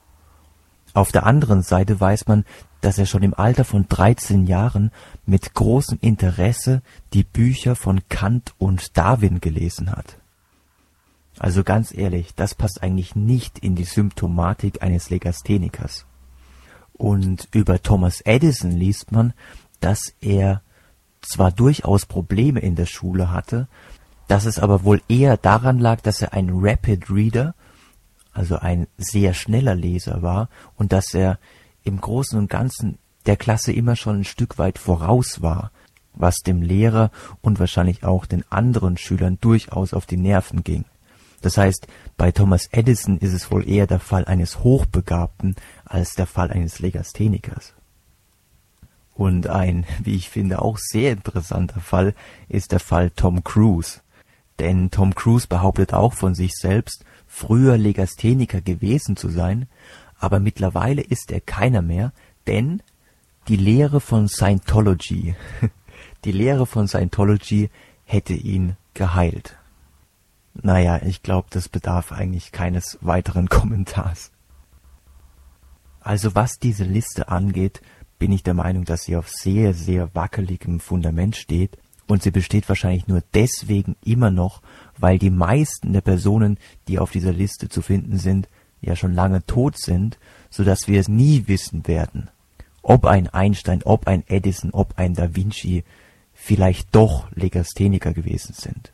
Auf 0.95 1.13
der 1.13 1.27
anderen 1.27 1.63
Seite 1.63 2.01
weiß 2.01 2.27
man, 2.27 2.47
dass 2.81 2.97
er 2.97 3.05
schon 3.05 3.23
im 3.23 3.35
Alter 3.35 3.67
von 3.67 3.87
13 3.87 4.47
Jahren 4.47 4.93
mit 5.27 5.53
großem 5.53 5.99
Interesse 6.01 6.81
die 7.13 7.23
Bücher 7.23 7.77
von 7.77 8.01
Kant 8.09 8.55
und 8.57 8.97
Darwin 8.97 9.41
gelesen 9.41 9.91
hat. 9.91 10.17
Also 11.39 11.65
ganz 11.65 11.93
ehrlich, 11.93 12.35
das 12.35 12.55
passt 12.55 12.83
eigentlich 12.83 13.15
nicht 13.15 13.59
in 13.59 13.75
die 13.75 13.85
Symptomatik 13.85 14.83
eines 14.83 15.11
Legasthenikers. 15.11 16.07
Und 16.95 17.49
über 17.53 17.83
Thomas 17.83 18.23
Edison 18.23 18.71
liest 18.71 19.13
man, 19.13 19.35
dass 19.81 20.15
er 20.23 20.63
zwar 21.21 21.53
durchaus 21.53 22.07
Probleme 22.07 22.61
in 22.61 22.75
der 22.75 22.87
Schule 22.87 23.31
hatte, 23.31 23.69
dass 24.29 24.45
es 24.45 24.59
aber 24.59 24.85
wohl 24.85 25.03
eher 25.09 25.37
daran 25.37 25.79
lag, 25.79 26.01
dass 26.01 26.23
er 26.23 26.33
ein 26.33 26.51
Rapid 26.53 27.11
Reader, 27.11 27.55
also 28.33 28.57
ein 28.57 28.87
sehr 28.99 29.35
schneller 29.35 29.75
Leser 29.75 30.23
war 30.23 30.49
und 30.77 30.93
dass 30.93 31.15
er 31.15 31.39
im 31.85 32.01
Großen 32.01 32.39
und 32.39 32.51
Ganzen 32.51 32.99
der 33.27 33.37
Klasse 33.37 33.73
immer 33.73 33.97
schon 33.97 34.21
ein 34.21 34.25
Stück 34.25 34.59
weit 34.59 34.79
voraus 34.79 35.43
war, 35.43 35.71
was 36.15 36.39
dem 36.39 36.63
Lehrer 36.63 37.11
und 37.41 37.61
wahrscheinlich 37.61 38.05
auch 38.05 38.27
den 38.27 38.45
anderen 38.51 38.97
Schülern 38.97 39.39
durchaus 39.41 39.95
auf 39.95 40.07
die 40.07 40.17
Nerven 40.17 40.65
ging. 40.65 40.85
Das 41.43 41.59
heißt, 41.59 41.87
bei 42.17 42.33
Thomas 42.33 42.69
Edison 42.73 43.19
ist 43.19 43.33
es 43.33 43.51
wohl 43.51 43.69
eher 43.69 43.87
der 43.87 44.01
Fall 44.01 44.25
eines 44.25 44.61
Hochbegabten 44.61 45.55
als 45.85 46.15
der 46.15 46.27
Fall 46.27 46.51
eines 46.51 46.79
Legasthenikers. 46.79 47.75
Und 49.15 49.47
ein, 49.47 49.87
wie 50.03 50.15
ich 50.15 50.29
finde, 50.29 50.61
auch 50.61 50.79
sehr 50.79 51.13
interessanter 51.13 51.81
Fall 51.81 52.15
ist 52.49 52.73
der 52.73 52.81
Fall 52.81 53.11
Tom 53.11 53.45
Cruise. 53.45 54.01
Denn 54.59 54.91
Tom 54.91 55.15
Cruise 55.15 55.47
behauptet 55.47 55.93
auch 55.93 56.15
von 56.15 56.35
sich 56.35 56.53
selbst, 56.55 57.05
früher 57.27 57.77
Legastheniker 57.77 58.61
gewesen 58.61 59.17
zu 59.17 59.29
sein, 59.29 59.69
aber 60.19 60.41
mittlerweile 60.41 61.03
ist 61.03 61.31
er 61.31 61.41
keiner 61.41 61.83
mehr, 61.83 62.13
denn 62.47 62.83
die 63.49 63.57
Lehre 63.57 64.01
von 64.01 64.29
Scientology, 64.29 65.37
die 66.25 66.33
Lehre 66.33 66.67
von 66.67 66.89
Scientology 66.89 67.71
hätte 68.05 68.33
ihn 68.33 68.77
geheilt. 68.95 69.59
Naja, 70.55 71.01
ich 71.03 71.23
glaube, 71.23 71.49
das 71.51 71.69
bedarf 71.69 72.13
eigentlich 72.13 72.51
keines 72.51 72.99
weiteren 73.03 73.49
Kommentars. 73.51 74.33
Also 76.01 76.35
was 76.35 76.59
diese 76.59 76.85
Liste 76.85 77.29
angeht, 77.29 77.83
bin 78.19 78.33
ich 78.33 78.43
der 78.43 78.55
Meinung, 78.55 78.85
dass 78.85 79.03
sie 79.03 79.17
auf 79.17 79.29
sehr, 79.29 79.75
sehr 79.75 80.15
wackeligem 80.15 80.81
Fundament 80.81 81.37
steht 81.37 81.77
und 82.07 82.23
sie 82.23 82.31
besteht 82.31 82.69
wahrscheinlich 82.69 83.09
nur 83.09 83.23
deswegen 83.35 83.97
immer 84.05 84.31
noch, 84.31 84.63
weil 84.97 85.19
die 85.19 85.31
meisten 85.31 85.93
der 85.93 86.01
Personen, 86.01 86.59
die 86.89 86.99
auf 86.99 87.11
dieser 87.11 87.33
Liste 87.33 87.69
zu 87.69 87.83
finden 87.83 88.19
sind, 88.19 88.49
ja 88.81 88.97
schon 88.97 89.15
lange 89.15 89.45
tot 89.47 89.79
sind, 89.79 90.19
so 90.51 90.65
dass 90.65 90.89
wir 90.89 91.01
es 91.01 91.09
nie 91.09 91.49
wissen 91.49 91.87
werden, 91.87 92.31
ob 92.83 93.05
ein 93.07 93.29
Einstein, 93.29 93.83
ob 93.83 94.07
ein 94.07 94.25
Edison, 94.29 94.71
ob 94.73 94.99
ein 94.99 95.15
Da 95.15 95.35
Vinci 95.35 95.85
vielleicht 96.33 96.95
doch 96.95 97.31
Legastheniker 97.33 98.13
gewesen 98.13 98.55
sind. 98.55 98.93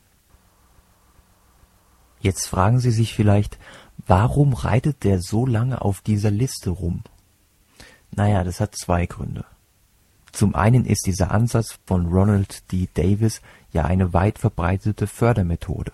Jetzt 2.20 2.46
fragen 2.46 2.78
Sie 2.78 2.92
sich 2.92 3.14
vielleicht, 3.14 3.58
warum 4.06 4.54
reitet 4.54 5.02
der 5.02 5.20
so 5.20 5.44
lange 5.44 5.82
auf 5.82 6.00
dieser 6.00 6.30
Liste 6.30 6.70
rum? 6.70 7.02
Naja, 8.12 8.44
das 8.44 8.60
hat 8.60 8.76
zwei 8.76 9.06
Gründe. 9.06 9.44
Zum 10.32 10.54
einen 10.54 10.86
ist 10.86 11.06
dieser 11.06 11.30
Ansatz 11.30 11.78
von 11.86 12.06
Ronald 12.06 12.72
D. 12.72 12.88
Davis 12.94 13.42
ja 13.72 13.84
eine 13.84 14.12
weit 14.12 14.38
verbreitete 14.38 15.06
Fördermethode. 15.06 15.92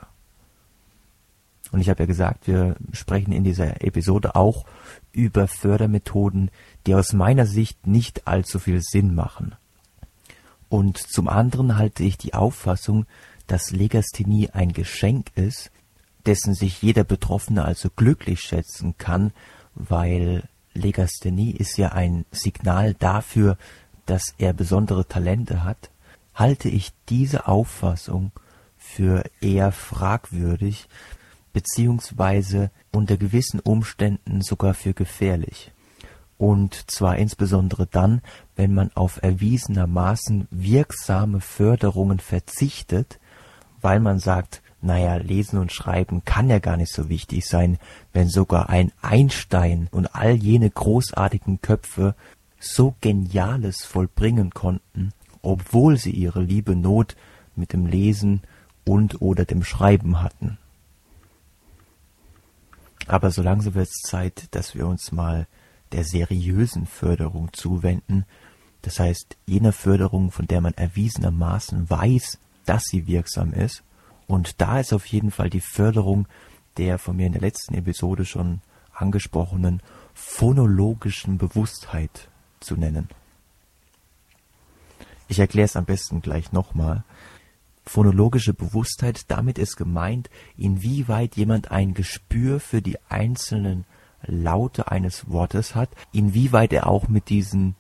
Und 1.71 1.80
ich 1.80 1.90
habe 1.90 2.04
ja 2.04 2.07
gesagt, 2.07 2.47
wir 2.47 2.76
sprechen 2.92 3.33
in 3.33 3.45
dieser 3.45 3.85
Episode 3.85 4.37
auch 4.37 4.64
über 5.12 5.49
Fördermethoden, 5.49 6.50
die 6.87 6.95
aus 6.95 7.12
meiner 7.12 7.47
Sicht 7.47 7.87
nicht 7.87 8.26
allzu 8.26 8.59
viel 8.59 8.80
Sinn 8.80 9.14
machen. 9.14 9.54
Und 10.68 10.99
zum 10.99 11.28
anderen 11.28 11.76
halte 11.76 12.04
ich 12.04 12.16
die 12.16 12.35
Auffassung, 12.35 13.07
dass 13.47 13.71
Legasthenie 13.71 14.50
ein 14.50 14.73
Geschenk 14.73 15.30
ist, 15.35 15.71
dessen 16.26 16.54
sich 16.54 16.83
jeder 16.83 17.04
Betroffene 17.04 17.64
also 17.64 17.88
glücklich 17.95 18.40
schätzen 18.40 18.97
kann, 18.99 19.33
weil 19.75 20.45
Legasthenie 20.75 21.50
ist 21.52 21.76
ja 21.78 21.92
ein 21.92 22.25
Signal 22.30 22.95
dafür, 22.95 23.57
dass 24.08 24.34
er 24.38 24.52
besondere 24.52 25.06
Talente 25.06 25.64
hat, 25.64 25.90
halte 26.34 26.68
ich 26.68 26.92
diese 27.08 27.46
Auffassung 27.46 28.32
für 28.76 29.24
eher 29.40 29.72
fragwürdig 29.72 30.88
beziehungsweise 31.52 32.70
unter 32.92 33.16
gewissen 33.16 33.60
Umständen 33.60 34.40
sogar 34.40 34.74
für 34.74 34.94
gefährlich. 34.94 35.72
Und 36.38 36.90
zwar 36.90 37.16
insbesondere 37.16 37.86
dann, 37.86 38.22
wenn 38.54 38.72
man 38.72 38.92
auf 38.94 39.20
erwiesenermaßen 39.22 40.46
wirksame 40.50 41.40
Förderungen 41.40 42.20
verzichtet, 42.20 43.18
weil 43.80 43.98
man 43.98 44.20
sagt, 44.20 44.62
naja, 44.80 45.16
lesen 45.16 45.58
und 45.58 45.72
schreiben 45.72 46.24
kann 46.24 46.48
ja 46.48 46.60
gar 46.60 46.76
nicht 46.76 46.92
so 46.92 47.08
wichtig 47.08 47.46
sein, 47.46 47.78
wenn 48.12 48.28
sogar 48.28 48.68
ein 48.68 48.92
Einstein 49.02 49.88
und 49.90 50.14
all 50.14 50.34
jene 50.34 50.70
großartigen 50.70 51.60
Köpfe 51.60 52.14
so 52.58 52.94
Geniales 53.00 53.84
vollbringen 53.84 54.50
konnten, 54.50 55.12
obwohl 55.42 55.96
sie 55.96 56.10
ihre 56.10 56.42
liebe 56.42 56.74
Not 56.74 57.16
mit 57.56 57.72
dem 57.72 57.86
Lesen 57.86 58.42
und 58.84 59.20
oder 59.20 59.44
dem 59.44 59.64
Schreiben 59.64 60.20
hatten. 60.20 60.58
Aber 63.06 63.30
so 63.30 63.42
langsam 63.42 63.74
wird 63.74 63.88
es 63.88 64.02
Zeit, 64.08 64.48
dass 64.50 64.74
wir 64.74 64.86
uns 64.86 65.12
mal 65.12 65.46
der 65.92 66.04
seriösen 66.04 66.86
Förderung 66.86 67.52
zuwenden, 67.52 68.24
das 68.82 69.00
heißt 69.00 69.36
jener 69.46 69.72
Förderung, 69.72 70.30
von 70.30 70.46
der 70.46 70.60
man 70.60 70.74
erwiesenermaßen 70.74 71.88
weiß, 71.88 72.38
dass 72.66 72.84
sie 72.84 73.06
wirksam 73.06 73.52
ist 73.52 73.82
und 74.26 74.60
da 74.60 74.78
ist 74.78 74.92
auf 74.92 75.06
jeden 75.06 75.30
Fall 75.30 75.50
die 75.50 75.60
Förderung 75.60 76.28
der 76.76 76.98
von 76.98 77.16
mir 77.16 77.26
in 77.26 77.32
der 77.32 77.40
letzten 77.40 77.74
Episode 77.74 78.24
schon 78.24 78.60
angesprochenen 78.92 79.82
phonologischen 80.14 81.38
Bewusstheit 81.38 82.28
zu 82.60 82.76
nennen. 82.76 83.08
Ich 85.28 85.38
erkläre 85.38 85.66
es 85.66 85.76
am 85.76 85.84
besten 85.84 86.22
gleich 86.22 86.52
nochmal. 86.52 87.04
Phonologische 87.84 88.54
Bewusstheit, 88.54 89.30
damit 89.30 89.58
ist 89.58 89.76
gemeint, 89.76 90.30
inwieweit 90.56 91.36
jemand 91.36 91.70
ein 91.70 91.94
Gespür 91.94 92.60
für 92.60 92.82
die 92.82 92.98
einzelnen 93.08 93.84
Laute 94.22 94.90
eines 94.90 95.30
Wortes 95.30 95.74
hat, 95.74 95.90
inwieweit 96.12 96.72
er 96.72 96.86
auch 96.86 97.08
mit 97.08 97.28
diesen 97.28 97.76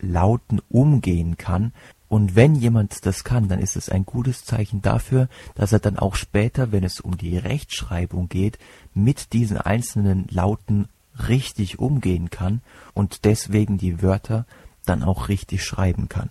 Lauten 0.00 0.60
umgehen 0.70 1.36
kann, 1.36 1.72
und 2.10 2.34
wenn 2.34 2.56
jemand 2.56 3.06
das 3.06 3.22
kann, 3.22 3.46
dann 3.46 3.60
ist 3.60 3.76
es 3.76 3.88
ein 3.88 4.04
gutes 4.04 4.44
Zeichen 4.44 4.82
dafür, 4.82 5.28
dass 5.54 5.72
er 5.72 5.78
dann 5.78 5.96
auch 5.96 6.16
später, 6.16 6.72
wenn 6.72 6.82
es 6.82 6.98
um 6.98 7.16
die 7.16 7.38
Rechtschreibung 7.38 8.28
geht, 8.28 8.58
mit 8.94 9.32
diesen 9.32 9.58
einzelnen 9.58 10.26
Lauten 10.28 10.88
richtig 11.28 11.78
umgehen 11.78 12.30
kann 12.30 12.62
und 12.94 13.24
deswegen 13.24 13.78
die 13.78 14.02
Wörter 14.02 14.46
dann 14.86 15.02
auch 15.02 15.28
richtig 15.28 15.64
schreiben 15.64 16.08
kann. 16.08 16.30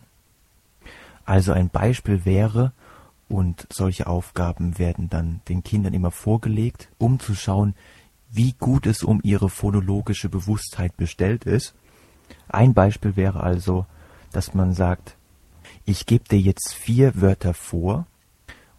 Also 1.25 1.51
ein 1.51 1.69
Beispiel 1.69 2.25
wäre, 2.25 2.73
und 3.29 3.67
solche 3.71 4.07
Aufgaben 4.07 4.79
werden 4.79 5.09
dann 5.09 5.41
den 5.47 5.63
Kindern 5.63 5.93
immer 5.93 6.11
vorgelegt, 6.11 6.89
um 6.97 7.19
zu 7.19 7.35
schauen, 7.35 7.75
wie 8.31 8.53
gut 8.53 8.87
es 8.87 9.03
um 9.03 9.21
ihre 9.23 9.49
phonologische 9.49 10.29
Bewusstheit 10.29 10.97
bestellt 10.97 11.45
ist. 11.45 11.75
Ein 12.47 12.73
Beispiel 12.73 13.15
wäre 13.15 13.41
also, 13.41 13.85
dass 14.31 14.53
man 14.53 14.73
sagt, 14.73 15.15
ich 15.85 16.05
gebe 16.05 16.27
dir 16.27 16.39
jetzt 16.39 16.73
vier 16.73 17.21
Wörter 17.21 17.53
vor 17.53 18.07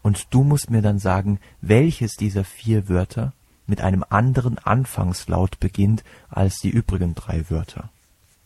und 0.03 0.27
du 0.35 0.43
musst 0.43 0.71
mir 0.71 0.83
dann 0.83 0.99
sagen, 0.99 1.39
welches 1.61 2.15
dieser 2.15 2.45
vier 2.45 2.89
Wörter 2.89 3.33
mit 3.71 3.81
einem 3.81 4.05
anderen 4.11 4.59
Anfangslaut 4.59 5.59
beginnt 5.61 6.05
als 6.29 6.59
die 6.59 6.69
übrigen 6.69 7.15
drei 7.15 7.49
Wörter. 7.49 7.89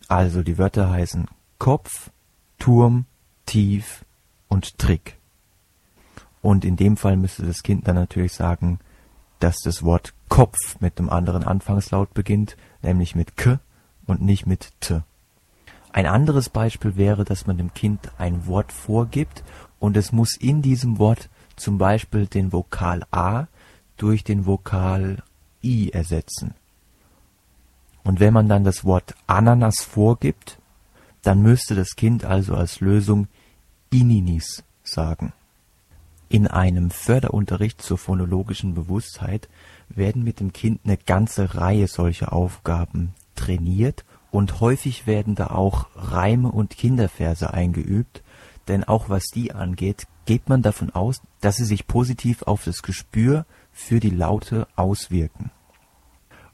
Also 0.06 0.42
die 0.42 0.58
Wörter 0.58 0.90
heißen 0.90 1.26
Kopf, 1.58 2.10
Turm, 2.58 3.06
Tief 3.46 4.04
und 4.48 4.78
Trick. 4.78 5.16
Und 6.42 6.64
in 6.64 6.76
dem 6.76 6.96
Fall 6.96 7.16
müsste 7.16 7.44
das 7.44 7.62
Kind 7.62 7.88
dann 7.88 7.96
natürlich 7.96 8.34
sagen, 8.34 8.78
dass 9.40 9.56
das 9.64 9.82
Wort 9.82 10.12
Kopf 10.28 10.78
mit 10.80 10.98
einem 10.98 11.08
anderen 11.08 11.42
Anfangslaut 11.42 12.12
beginnt, 12.14 12.56
nämlich 12.82 13.14
mit 13.14 13.36
K 13.36 13.60
und 14.06 14.20
nicht 14.20 14.46
mit 14.46 14.72
T. 14.80 15.00
Ein 15.92 16.06
anderes 16.06 16.50
Beispiel 16.50 16.96
wäre, 16.96 17.24
dass 17.24 17.46
man 17.46 17.56
dem 17.56 17.72
Kind 17.72 18.12
ein 18.18 18.46
Wort 18.46 18.72
vorgibt 18.72 19.42
und 19.78 19.96
es 19.96 20.12
muss 20.12 20.36
in 20.36 20.60
diesem 20.60 20.98
Wort 20.98 21.30
zum 21.56 21.78
Beispiel 21.78 22.26
den 22.26 22.52
Vokal 22.52 23.04
A 23.10 23.46
durch 23.96 24.24
den 24.24 24.46
Vokal 24.46 25.22
I 25.62 25.90
ersetzen. 25.90 26.54
Und 28.02 28.20
wenn 28.20 28.34
man 28.34 28.48
dann 28.48 28.64
das 28.64 28.84
Wort 28.84 29.14
Ananas 29.26 29.82
vorgibt, 29.82 30.58
dann 31.22 31.40
müsste 31.40 31.74
das 31.74 31.96
Kind 31.96 32.24
also 32.24 32.54
als 32.54 32.80
Lösung 32.80 33.28
Ininis 33.90 34.62
sagen. 34.82 35.32
In 36.28 36.46
einem 36.46 36.90
Förderunterricht 36.90 37.80
zur 37.80 37.96
phonologischen 37.96 38.74
Bewusstheit 38.74 39.48
werden 39.88 40.22
mit 40.22 40.40
dem 40.40 40.52
Kind 40.52 40.80
eine 40.84 40.96
ganze 40.96 41.54
Reihe 41.54 41.86
solcher 41.86 42.32
Aufgaben 42.32 43.14
trainiert 43.36 44.04
und 44.30 44.60
häufig 44.60 45.06
werden 45.06 45.34
da 45.34 45.48
auch 45.48 45.86
Reime 45.94 46.50
und 46.50 46.76
Kinderverse 46.76 47.54
eingeübt, 47.54 48.22
denn 48.68 48.84
auch 48.84 49.08
was 49.08 49.26
die 49.26 49.52
angeht, 49.52 50.06
geht 50.26 50.48
man 50.48 50.62
davon 50.62 50.90
aus, 50.90 51.20
dass 51.40 51.56
sie 51.56 51.64
sich 51.64 51.86
positiv 51.86 52.42
auf 52.42 52.64
das 52.64 52.82
Gespür 52.82 53.46
für 53.74 54.00
die 54.00 54.10
Laute 54.10 54.66
auswirken. 54.76 55.50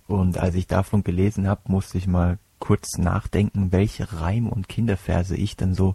Und 0.08 0.38
als 0.38 0.56
ich 0.56 0.66
davon 0.66 1.04
gelesen 1.04 1.46
habe, 1.46 1.60
musste 1.66 1.98
ich 1.98 2.08
mal 2.08 2.38
kurz 2.58 2.98
nachdenken, 2.98 3.70
welche 3.70 4.20
Reim- 4.20 4.48
und 4.48 4.68
Kinderverse 4.68 5.36
ich 5.36 5.56
denn 5.56 5.74
so 5.74 5.94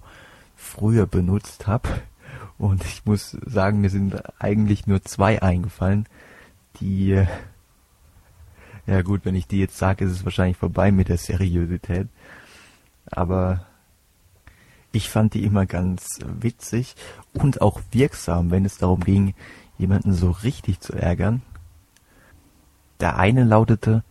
früher 0.56 1.06
benutzt 1.08 1.68
habe. 1.68 1.90
Und 2.58 2.86
ich 2.86 3.06
muss 3.06 3.32
sagen, 3.46 3.82
mir 3.82 3.90
sind 3.90 4.22
eigentlich 4.40 4.88
nur 4.88 5.04
zwei 5.04 5.42
eingefallen, 5.42 6.08
die, 6.80 7.12
äh, 7.12 7.28
ja 8.88 9.02
gut, 9.02 9.26
wenn 9.26 9.36
ich 9.36 9.48
die 9.48 9.60
jetzt 9.60 9.78
sage, 9.78 10.06
ist 10.06 10.12
es 10.12 10.24
wahrscheinlich 10.24 10.58
vorbei 10.58 10.92
mit 10.92 11.10
der 11.10 11.18
Seriosität. 11.18 12.08
Aber 13.08 13.66
ich 14.94 15.10
fand 15.10 15.34
die 15.34 15.44
immer 15.44 15.66
ganz 15.66 16.20
witzig 16.24 16.96
und 17.34 17.62
auch 17.62 17.82
wirksam, 17.92 18.52
wenn 18.52 18.64
es 18.64 18.78
darum 18.78 19.02
ging, 19.02 19.34
jemanden 19.78 20.14
so 20.14 20.32
richtig 20.32 20.80
zu 20.80 20.94
ärgern. 20.94 21.42
Der 23.00 23.18
eine 23.18 23.44
lautete, 23.44 24.04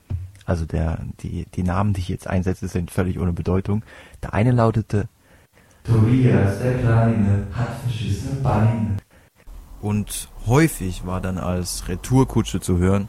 also 0.45 0.67
der, 0.67 0.99
die, 1.21 1.47
die 1.55 1.63
Namen, 1.63 1.95
die 1.95 2.01
ich 2.01 2.09
jetzt 2.09 2.27
einsetze, 2.27 2.69
sind 2.69 2.91
völlig 2.91 3.19
ohne 3.19 3.33
Bedeutung. 3.33 3.83
Der 4.23 4.35
eine 4.35 4.53
lautete, 4.53 5.09
Tobias 5.85 6.61
der 6.61 6.79
Kleine 6.79 7.47
hat 7.53 7.81
verschissene 7.83 8.41
Beine. 8.41 8.97
Und 9.81 10.29
häufig 10.47 11.05
war 11.05 11.21
dann 11.21 11.37
als 11.37 11.89
Retourkutsche 11.89 12.61
zu 12.61 12.79
hören, 12.79 13.09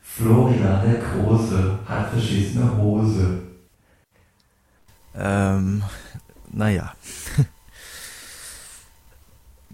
Florian 0.00 0.82
der 0.82 1.00
Große 1.00 1.78
hat 1.86 2.10
verschissene 2.10 2.76
Hose. 2.76 3.42
Ähm, 5.14 5.84
naja. 6.50 6.94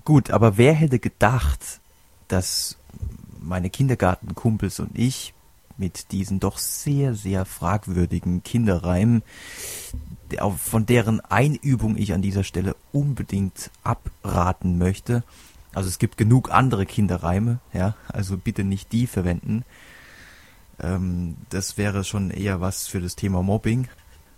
Gut, 0.04 0.30
aber 0.30 0.58
wer 0.58 0.74
hätte 0.74 0.98
gedacht, 0.98 1.80
dass 2.28 2.78
meine 3.40 3.70
Kindergartenkumpels 3.70 4.80
und 4.80 4.98
ich 4.98 5.34
mit 5.76 6.12
diesen 6.12 6.40
doch 6.40 6.58
sehr, 6.58 7.14
sehr 7.14 7.44
fragwürdigen 7.44 8.42
Kinderreimen, 8.42 9.22
von 10.56 10.86
deren 10.86 11.20
Einübung 11.20 11.96
ich 11.96 12.12
an 12.12 12.22
dieser 12.22 12.44
Stelle 12.44 12.76
unbedingt 12.92 13.70
abraten 13.82 14.78
möchte. 14.78 15.22
Also 15.74 15.88
es 15.88 15.98
gibt 15.98 16.16
genug 16.16 16.50
andere 16.52 16.86
Kinderreime, 16.86 17.58
ja, 17.72 17.96
also 18.08 18.36
bitte 18.36 18.64
nicht 18.64 18.92
die 18.92 19.06
verwenden. 19.06 19.64
Ähm, 20.80 21.36
das 21.50 21.76
wäre 21.76 22.04
schon 22.04 22.30
eher 22.30 22.60
was 22.60 22.86
für 22.86 23.00
das 23.00 23.16
Thema 23.16 23.42
Mobbing. 23.42 23.88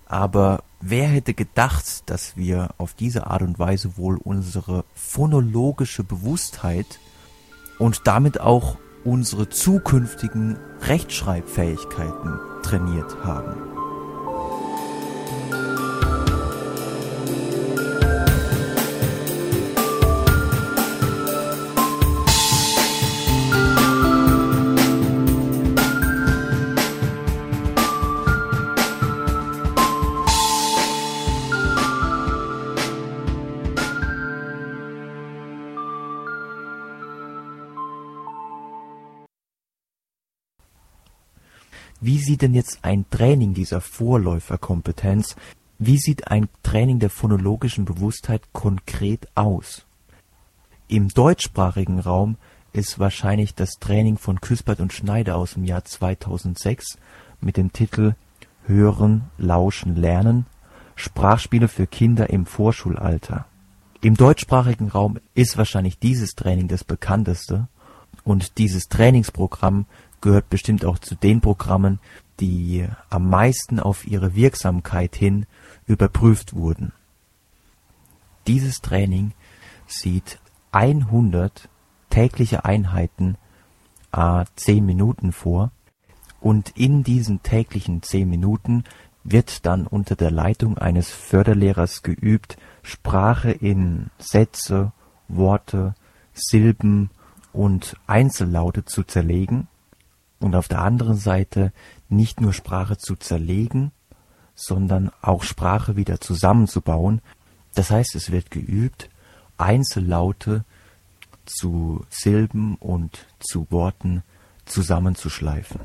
Aber 0.06 0.62
wer 0.80 1.08
hätte 1.08 1.34
gedacht, 1.34 2.04
dass 2.06 2.36
wir 2.36 2.70
auf 2.78 2.94
diese 2.94 3.26
Art 3.26 3.42
und 3.42 3.58
Weise 3.58 3.96
wohl 3.96 4.16
unsere 4.16 4.84
phonologische 4.94 6.04
Bewusstheit 6.04 7.00
und 7.78 8.06
damit 8.06 8.40
auch 8.40 8.78
unsere 9.04 9.48
zukünftigen 9.48 10.58
Rechtschreibfähigkeiten 10.82 12.38
trainiert 12.62 13.16
haben. 13.24 13.54
Wie 42.06 42.18
sieht 42.18 42.42
denn 42.42 42.54
jetzt 42.54 42.78
ein 42.82 43.04
Training 43.10 43.52
dieser 43.52 43.80
Vorläuferkompetenz, 43.80 45.34
wie 45.80 45.98
sieht 45.98 46.28
ein 46.28 46.48
Training 46.62 47.00
der 47.00 47.10
phonologischen 47.10 47.84
Bewusstheit 47.84 48.42
konkret 48.52 49.26
aus? 49.34 49.86
Im 50.86 51.08
deutschsprachigen 51.08 51.98
Raum 51.98 52.36
ist 52.72 53.00
wahrscheinlich 53.00 53.56
das 53.56 53.80
Training 53.80 54.18
von 54.18 54.40
Küspert 54.40 54.78
und 54.78 54.92
Schneider 54.92 55.34
aus 55.34 55.54
dem 55.54 55.64
Jahr 55.64 55.84
2006 55.84 56.96
mit 57.40 57.56
dem 57.56 57.72
Titel 57.72 58.14
Hören, 58.66 59.24
Lauschen, 59.36 59.96
Lernen 59.96 60.46
Sprachspiele 60.94 61.66
für 61.66 61.88
Kinder 61.88 62.30
im 62.30 62.46
Vorschulalter. 62.46 63.46
Im 64.00 64.14
deutschsprachigen 64.14 64.90
Raum 64.90 65.18
ist 65.34 65.58
wahrscheinlich 65.58 65.98
dieses 65.98 66.36
Training 66.36 66.68
das 66.68 66.84
bekannteste 66.84 67.66
und 68.22 68.58
dieses 68.58 68.84
Trainingsprogramm 68.84 69.86
gehört 70.26 70.50
bestimmt 70.50 70.84
auch 70.84 70.98
zu 70.98 71.14
den 71.14 71.40
Programmen, 71.40 72.00
die 72.40 72.84
am 73.10 73.30
meisten 73.30 73.78
auf 73.78 74.08
ihre 74.08 74.34
Wirksamkeit 74.34 75.14
hin 75.14 75.46
überprüft 75.86 76.56
wurden. 76.56 76.92
Dieses 78.48 78.80
Training 78.80 79.34
sieht 79.86 80.40
100 80.72 81.68
tägliche 82.10 82.64
Einheiten 82.64 83.38
a 84.10 84.46
10 84.56 84.84
Minuten 84.84 85.30
vor 85.30 85.70
und 86.40 86.70
in 86.70 87.04
diesen 87.04 87.44
täglichen 87.44 88.02
10 88.02 88.28
Minuten 88.28 88.82
wird 89.22 89.64
dann 89.64 89.86
unter 89.86 90.16
der 90.16 90.32
Leitung 90.32 90.76
eines 90.76 91.08
Förderlehrers 91.08 92.02
geübt, 92.02 92.56
Sprache 92.82 93.52
in 93.52 94.10
Sätze, 94.18 94.90
Worte, 95.28 95.94
Silben 96.34 97.10
und 97.52 97.96
Einzellaute 98.08 98.84
zu 98.84 99.04
zerlegen 99.04 99.68
und 100.40 100.54
auf 100.54 100.68
der 100.68 100.80
anderen 100.80 101.16
Seite 101.16 101.72
nicht 102.08 102.40
nur 102.40 102.52
Sprache 102.52 102.98
zu 102.98 103.16
zerlegen, 103.16 103.92
sondern 104.54 105.10
auch 105.22 105.42
Sprache 105.42 105.96
wieder 105.96 106.20
zusammenzubauen. 106.20 107.20
Das 107.74 107.90
heißt, 107.90 108.14
es 108.14 108.30
wird 108.30 108.50
geübt, 108.50 109.10
Einzellaute 109.58 110.64
zu 111.44 112.04
Silben 112.10 112.76
und 112.76 113.26
zu 113.38 113.66
Worten 113.70 114.22
zusammenzuschleifen. 114.64 115.80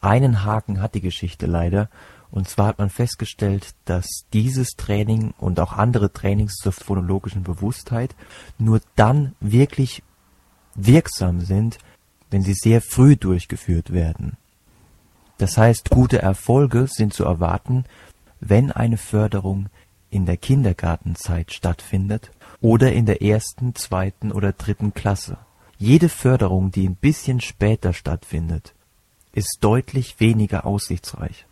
Einen 0.00 0.44
Haken 0.44 0.80
hat 0.80 0.94
die 0.94 1.00
Geschichte 1.00 1.46
leider, 1.46 1.88
und 2.30 2.48
zwar 2.48 2.68
hat 2.68 2.78
man 2.78 2.90
festgestellt, 2.90 3.74
dass 3.84 4.06
dieses 4.32 4.70
Training 4.76 5.34
und 5.38 5.60
auch 5.60 5.72
andere 5.72 6.12
Trainings 6.12 6.54
zur 6.54 6.72
phonologischen 6.72 7.42
Bewusstheit 7.42 8.14
nur 8.58 8.80
dann 8.96 9.34
wirklich 9.40 10.02
wirksam 10.74 11.40
sind, 11.40 11.78
wenn 12.30 12.42
sie 12.42 12.54
sehr 12.54 12.80
früh 12.80 13.16
durchgeführt 13.16 13.92
werden. 13.92 14.36
Das 15.38 15.56
heißt, 15.56 15.90
gute 15.90 16.20
Erfolge 16.20 16.86
sind 16.86 17.14
zu 17.14 17.24
erwarten, 17.24 17.84
wenn 18.40 18.70
eine 18.72 18.96
Förderung 18.96 19.68
in 20.10 20.26
der 20.26 20.36
Kindergartenzeit 20.36 21.52
stattfindet 21.52 22.30
oder 22.60 22.92
in 22.92 23.06
der 23.06 23.22
ersten, 23.22 23.74
zweiten 23.74 24.32
oder 24.32 24.52
dritten 24.52 24.92
Klasse. 24.92 25.38
Jede 25.78 26.08
Förderung, 26.08 26.70
die 26.70 26.86
ein 26.86 26.96
bisschen 26.96 27.40
später 27.40 27.94
stattfindet, 27.94 28.74
ist 29.32 29.58
deutlich 29.60 30.20
weniger 30.20 30.66
aussichtsreich. 30.66 31.46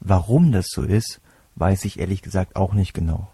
Warum 0.00 0.52
das 0.52 0.66
so 0.68 0.82
ist, 0.82 1.20
weiß 1.54 1.84
ich 1.84 1.98
ehrlich 1.98 2.22
gesagt 2.22 2.56
auch 2.56 2.72
nicht 2.72 2.92
genau. 2.92 3.28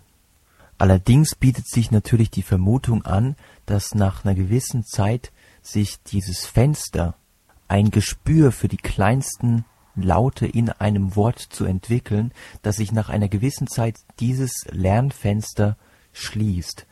Allerdings 0.79 1.35
bietet 1.35 1.69
sich 1.69 1.91
natürlich 1.91 2.31
die 2.31 2.43
Vermutung 2.43 3.05
an, 3.05 3.37
dass 3.65 3.95
nach 3.95 4.25
einer 4.25 4.35
gewissen 4.35 4.85
Zeit 4.85 5.33
sich 5.63 6.03
dieses 6.03 6.47
Fenster, 6.47 7.17
ein 7.69 7.91
Gespür 7.91 8.53
für 8.53 8.69
die 8.69 8.77
kleinsten 8.77 9.65
Laute 9.97 10.47
in 10.47 10.71
einem 10.71 11.17
Wort 11.17 11.41
zu 11.41 11.65
entwickeln, 11.65 12.33
dass 12.63 12.77
sich 12.77 12.93
nach 12.93 13.09
einer 13.09 13.29
gewissen 13.29 13.67
Zeit 13.67 13.97
dieses 14.21 14.67
Lernfenster 14.71 15.77
schließt. 16.13 16.87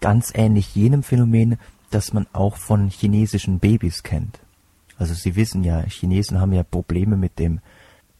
Ganz 0.00 0.32
ähnlich 0.34 0.74
jenem 0.74 1.02
Phänomen, 1.02 1.58
das 1.90 2.12
man 2.12 2.26
auch 2.32 2.56
von 2.56 2.88
chinesischen 2.88 3.58
Babys 3.58 4.02
kennt. 4.02 4.40
Also 4.98 5.14
Sie 5.14 5.36
wissen 5.36 5.64
ja, 5.64 5.80
Chinesen 5.82 6.40
haben 6.40 6.52
ja 6.52 6.64
Probleme 6.64 7.16
mit 7.16 7.38
dem 7.38 7.60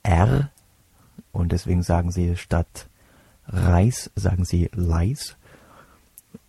R 0.02 0.50
und 1.32 1.52
deswegen 1.52 1.82
sagen 1.82 2.10
sie 2.10 2.36
statt 2.36 2.87
Reis, 3.48 4.10
sagen 4.14 4.44
sie 4.44 4.70
Leis. 4.74 5.36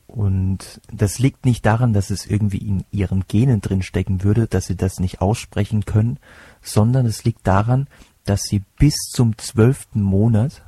Und 0.08 0.82
das 0.92 1.20
liegt 1.20 1.46
nicht 1.46 1.66
daran, 1.66 1.94
dass 1.94 2.10
es 2.10 2.26
irgendwie 2.26 2.58
in 2.58 2.84
ihren 2.92 3.26
Genen 3.28 3.62
drin 3.62 3.84
stecken 3.84 4.24
würde, 4.24 4.48
dass 4.48 4.66
sie 4.66 4.76
das 4.76 5.00
nicht 5.00 5.22
aussprechen 5.22 5.86
können, 5.86 6.18
sondern 6.62 7.06
es 7.06 7.24
liegt 7.24 7.46
daran, 7.46 7.88
dass 8.26 8.42
sie 8.44 8.64
bis 8.78 8.96
zum 9.12 9.38
zwölften 9.38 10.02
Monat, 10.02 10.64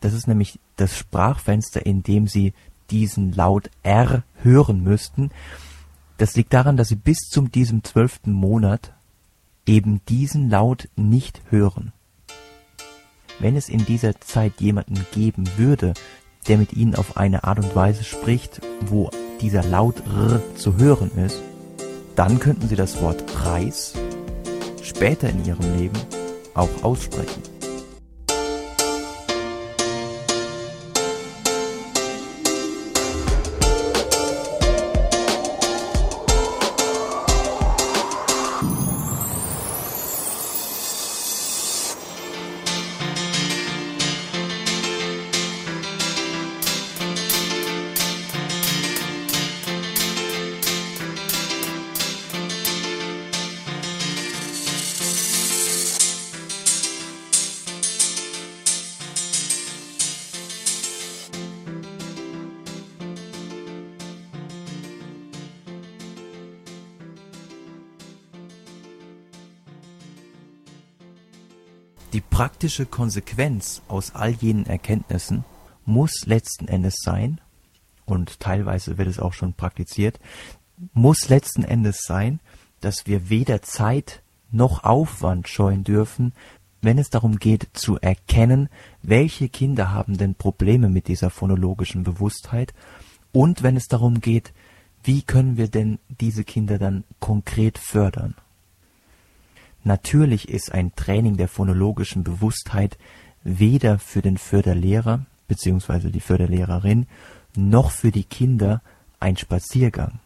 das 0.00 0.14
ist 0.14 0.26
nämlich 0.26 0.58
das 0.76 0.96
Sprachfenster, 0.96 1.84
in 1.84 2.02
dem 2.02 2.26
sie 2.26 2.54
diesen 2.90 3.32
Laut 3.32 3.70
R 3.82 4.24
hören 4.42 4.82
müssten, 4.82 5.30
das 6.16 6.34
liegt 6.34 6.52
daran, 6.52 6.76
dass 6.76 6.88
sie 6.88 6.96
bis 6.96 7.18
zum 7.28 7.50
diesem 7.50 7.84
zwölften 7.84 8.32
Monat 8.32 8.94
eben 9.66 10.04
diesen 10.06 10.48
Laut 10.48 10.88
nicht 10.96 11.42
hören. 11.50 11.92
Wenn 13.42 13.56
es 13.56 13.68
in 13.68 13.84
dieser 13.84 14.20
Zeit 14.20 14.60
jemanden 14.60 15.04
geben 15.12 15.44
würde, 15.56 15.94
der 16.46 16.58
mit 16.58 16.74
ihnen 16.74 16.94
auf 16.94 17.16
eine 17.16 17.42
Art 17.42 17.58
und 17.58 17.74
Weise 17.74 18.04
spricht, 18.04 18.60
wo 18.86 19.10
dieser 19.40 19.64
Laut 19.64 19.96
R 20.06 20.40
zu 20.54 20.76
hören 20.76 21.10
ist, 21.26 21.42
dann 22.14 22.38
könnten 22.38 22.68
sie 22.68 22.76
das 22.76 23.02
Wort 23.02 23.24
Reis 23.44 23.94
später 24.80 25.28
in 25.28 25.44
ihrem 25.44 25.76
Leben 25.76 25.98
auch 26.54 26.84
aussprechen. 26.84 27.51
Die 72.12 72.20
praktische 72.20 72.84
Konsequenz 72.84 73.80
aus 73.88 74.14
all 74.14 74.32
jenen 74.32 74.66
Erkenntnissen 74.66 75.44
muss 75.86 76.26
letzten 76.26 76.68
Endes 76.68 76.96
sein, 77.02 77.40
und 78.04 78.40
teilweise 78.40 78.98
wird 78.98 79.08
es 79.08 79.18
auch 79.18 79.32
schon 79.32 79.54
praktiziert, 79.54 80.20
muss 80.92 81.28
letzten 81.28 81.64
Endes 81.64 82.02
sein, 82.02 82.40
dass 82.80 83.06
wir 83.06 83.30
weder 83.30 83.62
Zeit 83.62 84.22
noch 84.50 84.84
Aufwand 84.84 85.48
scheuen 85.48 85.84
dürfen, 85.84 86.34
wenn 86.82 86.98
es 86.98 87.08
darum 87.08 87.38
geht 87.38 87.68
zu 87.72 87.98
erkennen, 87.98 88.68
welche 89.02 89.48
Kinder 89.48 89.92
haben 89.92 90.18
denn 90.18 90.34
Probleme 90.34 90.90
mit 90.90 91.08
dieser 91.08 91.30
phonologischen 91.30 92.02
Bewusstheit 92.02 92.74
und 93.30 93.62
wenn 93.62 93.76
es 93.76 93.86
darum 93.86 94.20
geht, 94.20 94.52
wie 95.04 95.22
können 95.22 95.56
wir 95.56 95.68
denn 95.68 95.98
diese 96.08 96.44
Kinder 96.44 96.78
dann 96.78 97.04
konkret 97.20 97.78
fördern. 97.78 98.34
Natürlich 99.84 100.48
ist 100.48 100.72
ein 100.72 100.94
Training 100.94 101.36
der 101.36 101.48
phonologischen 101.48 102.22
Bewusstheit 102.22 102.98
weder 103.42 103.98
für 103.98 104.22
den 104.22 104.38
Förderlehrer 104.38 105.26
bzw. 105.48 106.10
die 106.10 106.20
Förderlehrerin 106.20 107.06
noch 107.56 107.90
für 107.90 108.12
die 108.12 108.24
Kinder 108.24 108.82
ein 109.18 109.36
Spaziergang. 109.36 110.20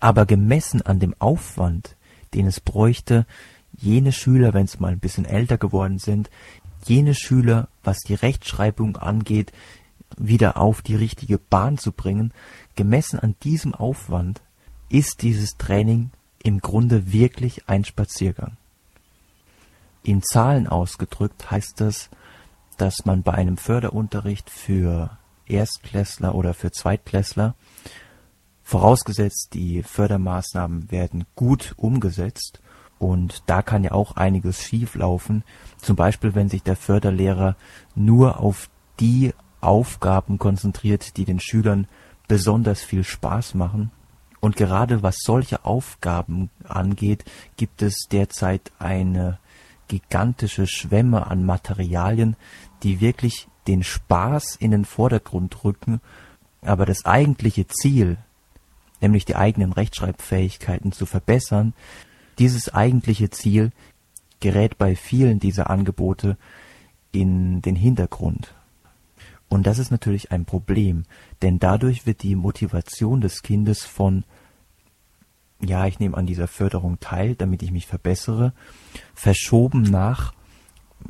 Aber 0.00 0.26
gemessen 0.26 0.82
an 0.82 0.98
dem 0.98 1.14
Aufwand, 1.18 1.96
den 2.34 2.46
es 2.46 2.60
bräuchte, 2.60 3.26
jene 3.78 4.12
Schüler, 4.12 4.52
wenn 4.52 4.64
es 4.64 4.80
mal 4.80 4.92
ein 4.92 5.00
bisschen 5.00 5.24
älter 5.24 5.58
geworden 5.58 5.98
sind, 5.98 6.30
jene 6.84 7.14
Schüler, 7.14 7.68
was 7.82 8.00
die 8.00 8.14
Rechtschreibung 8.14 8.96
angeht, 8.96 9.52
wieder 10.18 10.58
auf 10.58 10.82
die 10.82 10.96
richtige 10.96 11.38
Bahn 11.38 11.78
zu 11.78 11.92
bringen, 11.92 12.32
gemessen 12.74 13.18
an 13.18 13.34
diesem 13.42 13.74
Aufwand 13.74 14.42
ist 14.88 15.22
dieses 15.22 15.56
Training 15.56 16.10
im 16.42 16.60
Grunde 16.60 17.12
wirklich 17.12 17.68
ein 17.68 17.84
Spaziergang. 17.84 18.56
In 20.02 20.22
Zahlen 20.22 20.66
ausgedrückt 20.66 21.50
heißt 21.50 21.80
das, 21.80 22.10
dass 22.76 23.04
man 23.04 23.22
bei 23.22 23.32
einem 23.32 23.56
Förderunterricht 23.56 24.50
für 24.50 25.18
Erstklässler 25.46 26.34
oder 26.34 26.54
für 26.54 26.70
Zweitklässler, 26.70 27.54
vorausgesetzt 28.62 29.50
die 29.54 29.82
Fördermaßnahmen 29.82 30.90
werden 30.90 31.24
gut 31.34 31.74
umgesetzt, 31.76 32.60
und 33.02 33.42
da 33.46 33.62
kann 33.62 33.82
ja 33.82 33.90
auch 33.90 34.14
einiges 34.14 34.62
schieflaufen, 34.62 35.42
zum 35.78 35.96
Beispiel 35.96 36.36
wenn 36.36 36.48
sich 36.48 36.62
der 36.62 36.76
Förderlehrer 36.76 37.56
nur 37.96 38.38
auf 38.38 38.70
die 39.00 39.34
Aufgaben 39.60 40.38
konzentriert, 40.38 41.16
die 41.16 41.24
den 41.24 41.40
Schülern 41.40 41.88
besonders 42.28 42.80
viel 42.80 43.02
Spaß 43.02 43.54
machen. 43.54 43.90
Und 44.38 44.54
gerade 44.54 45.02
was 45.02 45.16
solche 45.18 45.64
Aufgaben 45.64 46.50
angeht, 46.68 47.24
gibt 47.56 47.82
es 47.82 48.06
derzeit 48.08 48.70
eine 48.78 49.40
gigantische 49.92 50.66
Schwemme 50.66 51.26
an 51.26 51.44
Materialien, 51.44 52.34
die 52.82 53.02
wirklich 53.02 53.46
den 53.66 53.82
Spaß 53.82 54.56
in 54.56 54.70
den 54.70 54.86
Vordergrund 54.86 55.64
rücken, 55.64 56.00
aber 56.62 56.86
das 56.86 57.04
eigentliche 57.04 57.66
Ziel, 57.66 58.16
nämlich 59.02 59.26
die 59.26 59.36
eigenen 59.36 59.70
Rechtschreibfähigkeiten 59.70 60.92
zu 60.92 61.04
verbessern, 61.04 61.74
dieses 62.38 62.72
eigentliche 62.72 63.28
Ziel 63.28 63.70
gerät 64.40 64.78
bei 64.78 64.96
vielen 64.96 65.40
dieser 65.40 65.68
Angebote 65.68 66.38
in 67.12 67.60
den 67.60 67.76
Hintergrund. 67.76 68.54
Und 69.50 69.66
das 69.66 69.78
ist 69.78 69.90
natürlich 69.90 70.32
ein 70.32 70.46
Problem, 70.46 71.04
denn 71.42 71.58
dadurch 71.58 72.06
wird 72.06 72.22
die 72.22 72.34
Motivation 72.34 73.20
des 73.20 73.42
Kindes 73.42 73.84
von 73.84 74.24
ja, 75.64 75.86
ich 75.86 76.00
nehme 76.00 76.16
an 76.16 76.26
dieser 76.26 76.48
Förderung 76.48 76.98
teil, 77.00 77.34
damit 77.34 77.62
ich 77.62 77.70
mich 77.70 77.86
verbessere, 77.86 78.52
verschoben 79.14 79.82
nach, 79.82 80.32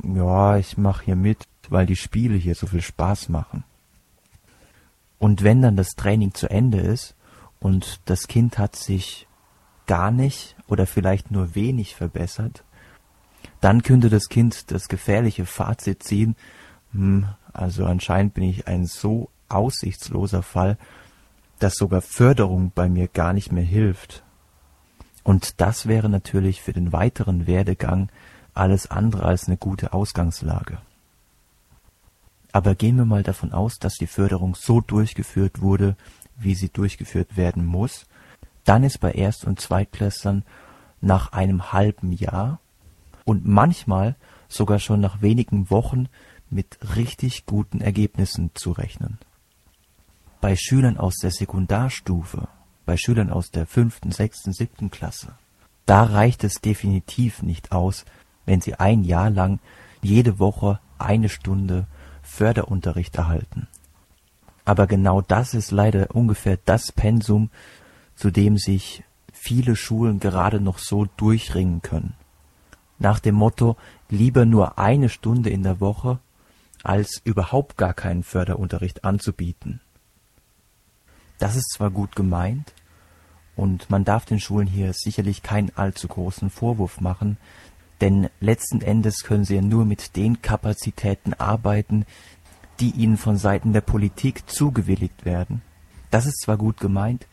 ja, 0.03 0.57
ich 0.57 0.77
mache 0.77 1.05
hier 1.05 1.15
mit, 1.15 1.47
weil 1.69 1.85
die 1.85 1.95
Spiele 1.95 2.35
hier 2.35 2.55
so 2.55 2.67
viel 2.67 2.81
Spaß 2.81 3.29
machen. 3.29 3.63
Und 5.19 5.43
wenn 5.43 5.61
dann 5.61 5.75
das 5.75 5.89
Training 5.95 6.33
zu 6.33 6.49
Ende 6.49 6.79
ist 6.79 7.15
und 7.59 8.01
das 8.05 8.27
Kind 8.27 8.57
hat 8.57 8.75
sich 8.75 9.27
gar 9.87 10.11
nicht 10.11 10.55
oder 10.67 10.85
vielleicht 10.85 11.31
nur 11.31 11.55
wenig 11.55 11.95
verbessert, 11.95 12.63
dann 13.61 13.81
könnte 13.81 14.09
das 14.09 14.27
Kind 14.27 14.71
das 14.71 14.87
gefährliche 14.87 15.45
Fazit 15.45 16.03
ziehen, 16.03 16.35
hm, 16.91 17.25
also 17.53 17.85
anscheinend 17.85 18.33
bin 18.33 18.43
ich 18.43 18.67
ein 18.67 18.85
so 18.85 19.29
aussichtsloser 19.49 20.43
Fall, 20.43 20.77
dass 21.59 21.75
sogar 21.75 22.01
Förderung 22.01 22.71
bei 22.75 22.89
mir 22.89 23.07
gar 23.07 23.33
nicht 23.33 23.51
mehr 23.51 23.63
hilft. 23.63 24.23
Und 25.23 25.61
das 25.61 25.87
wäre 25.87 26.09
natürlich 26.09 26.61
für 26.61 26.73
den 26.73 26.91
weiteren 26.91 27.47
Werdegang 27.47 28.09
alles 28.53 28.91
andere 28.91 29.23
als 29.23 29.47
eine 29.47 29.57
gute 29.57 29.93
Ausgangslage. 29.93 30.79
Aber 32.51 32.75
gehen 32.75 32.97
wir 32.97 33.05
mal 33.05 33.23
davon 33.23 33.51
aus, 33.51 33.79
dass 33.79 33.95
die 33.95 34.07
Förderung 34.07 34.55
so 34.55 34.79
durchgeführt 34.79 35.61
wurde, 35.61 35.95
wie 36.37 36.55
sie 36.55 36.69
durchgeführt 36.69 37.35
werden 37.35 37.65
muss, 37.65 38.05
dann 38.63 38.83
ist 38.83 38.99
bei 38.99 39.11
Erst- 39.11 39.45
und 39.45 39.59
Zweitklässlern 39.59 40.43
nach 41.01 41.31
einem 41.33 41.73
halben 41.73 42.11
Jahr 42.11 42.59
und 43.25 43.45
manchmal 43.45 44.15
sogar 44.47 44.79
schon 44.79 44.99
nach 44.99 45.21
wenigen 45.21 45.69
Wochen 45.69 46.07
mit 46.49 46.77
richtig 46.95 47.45
guten 47.45 47.81
Ergebnissen 47.81 48.51
zu 48.53 48.71
rechnen. 48.71 49.17
Bei 50.39 50.55
Schülern 50.55 50.97
aus 50.97 51.15
der 51.15 51.31
Sekundarstufe 51.31 52.47
bei 52.85 52.97
Schülern 52.97 53.29
aus 53.29 53.51
der 53.51 53.65
fünften, 53.65 54.11
sechsten, 54.11 54.53
siebten 54.53 54.91
Klasse. 54.91 55.35
Da 55.85 56.03
reicht 56.03 56.43
es 56.43 56.61
definitiv 56.61 57.41
nicht 57.41 57.71
aus, 57.71 58.05
wenn 58.45 58.61
sie 58.61 58.75
ein 58.75 59.03
Jahr 59.03 59.29
lang 59.29 59.59
jede 60.01 60.39
Woche 60.39 60.79
eine 60.97 61.29
Stunde 61.29 61.87
Förderunterricht 62.21 63.15
erhalten. 63.15 63.67
Aber 64.65 64.87
genau 64.87 65.21
das 65.21 65.53
ist 65.53 65.71
leider 65.71 66.15
ungefähr 66.15 66.57
das 66.63 66.91
Pensum, 66.91 67.49
zu 68.15 68.31
dem 68.31 68.57
sich 68.57 69.03
viele 69.31 69.75
Schulen 69.75 70.19
gerade 70.19 70.61
noch 70.61 70.77
so 70.77 71.05
durchringen 71.17 71.81
können. 71.81 72.13
Nach 72.99 73.19
dem 73.19 73.35
Motto 73.35 73.75
lieber 74.09 74.45
nur 74.45 74.77
eine 74.79 75.09
Stunde 75.09 75.49
in 75.49 75.63
der 75.63 75.81
Woche, 75.81 76.19
als 76.83 77.21
überhaupt 77.25 77.77
gar 77.77 77.93
keinen 77.93 78.23
Förderunterricht 78.23 79.03
anzubieten. 79.03 79.81
Das 81.43 81.57
ist 81.57 81.73
zwar 81.73 81.91
gut 81.91 82.15
gemeint, 82.15 82.71
und 83.57 83.89
man 83.89 84.05
darf 84.05 84.23
den 84.23 84.39
Schulen 84.39 84.65
hier 84.65 84.93
sicherlich 84.93 85.43
keinen 85.43 85.75
allzu 85.75 86.07
großen 86.07 86.49
Vorwurf 86.49 87.01
machen, 87.01 87.35
denn 87.99 88.29
letzten 88.39 88.79
Endes 88.79 89.25
können 89.25 89.43
sie 89.43 89.55
ja 89.55 89.61
nur 89.61 89.83
mit 89.83 90.15
den 90.15 90.41
Kapazitäten 90.41 91.33
arbeiten, 91.33 92.05
die 92.79 92.91
ihnen 92.91 93.17
von 93.17 93.35
Seiten 93.35 93.73
der 93.73 93.81
Politik 93.81 94.49
zugewilligt 94.49 95.25
werden. 95.25 95.61
Das 96.11 96.25
ist 96.25 96.39
zwar 96.43 96.55
gut 96.55 96.77
gemeint, 96.77 97.27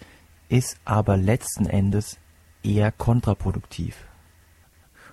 ist 0.49 0.81
aber 0.85 1.17
letzten 1.17 1.67
Endes 1.67 2.19
eher 2.65 2.91
kontraproduktiv. 2.91 3.95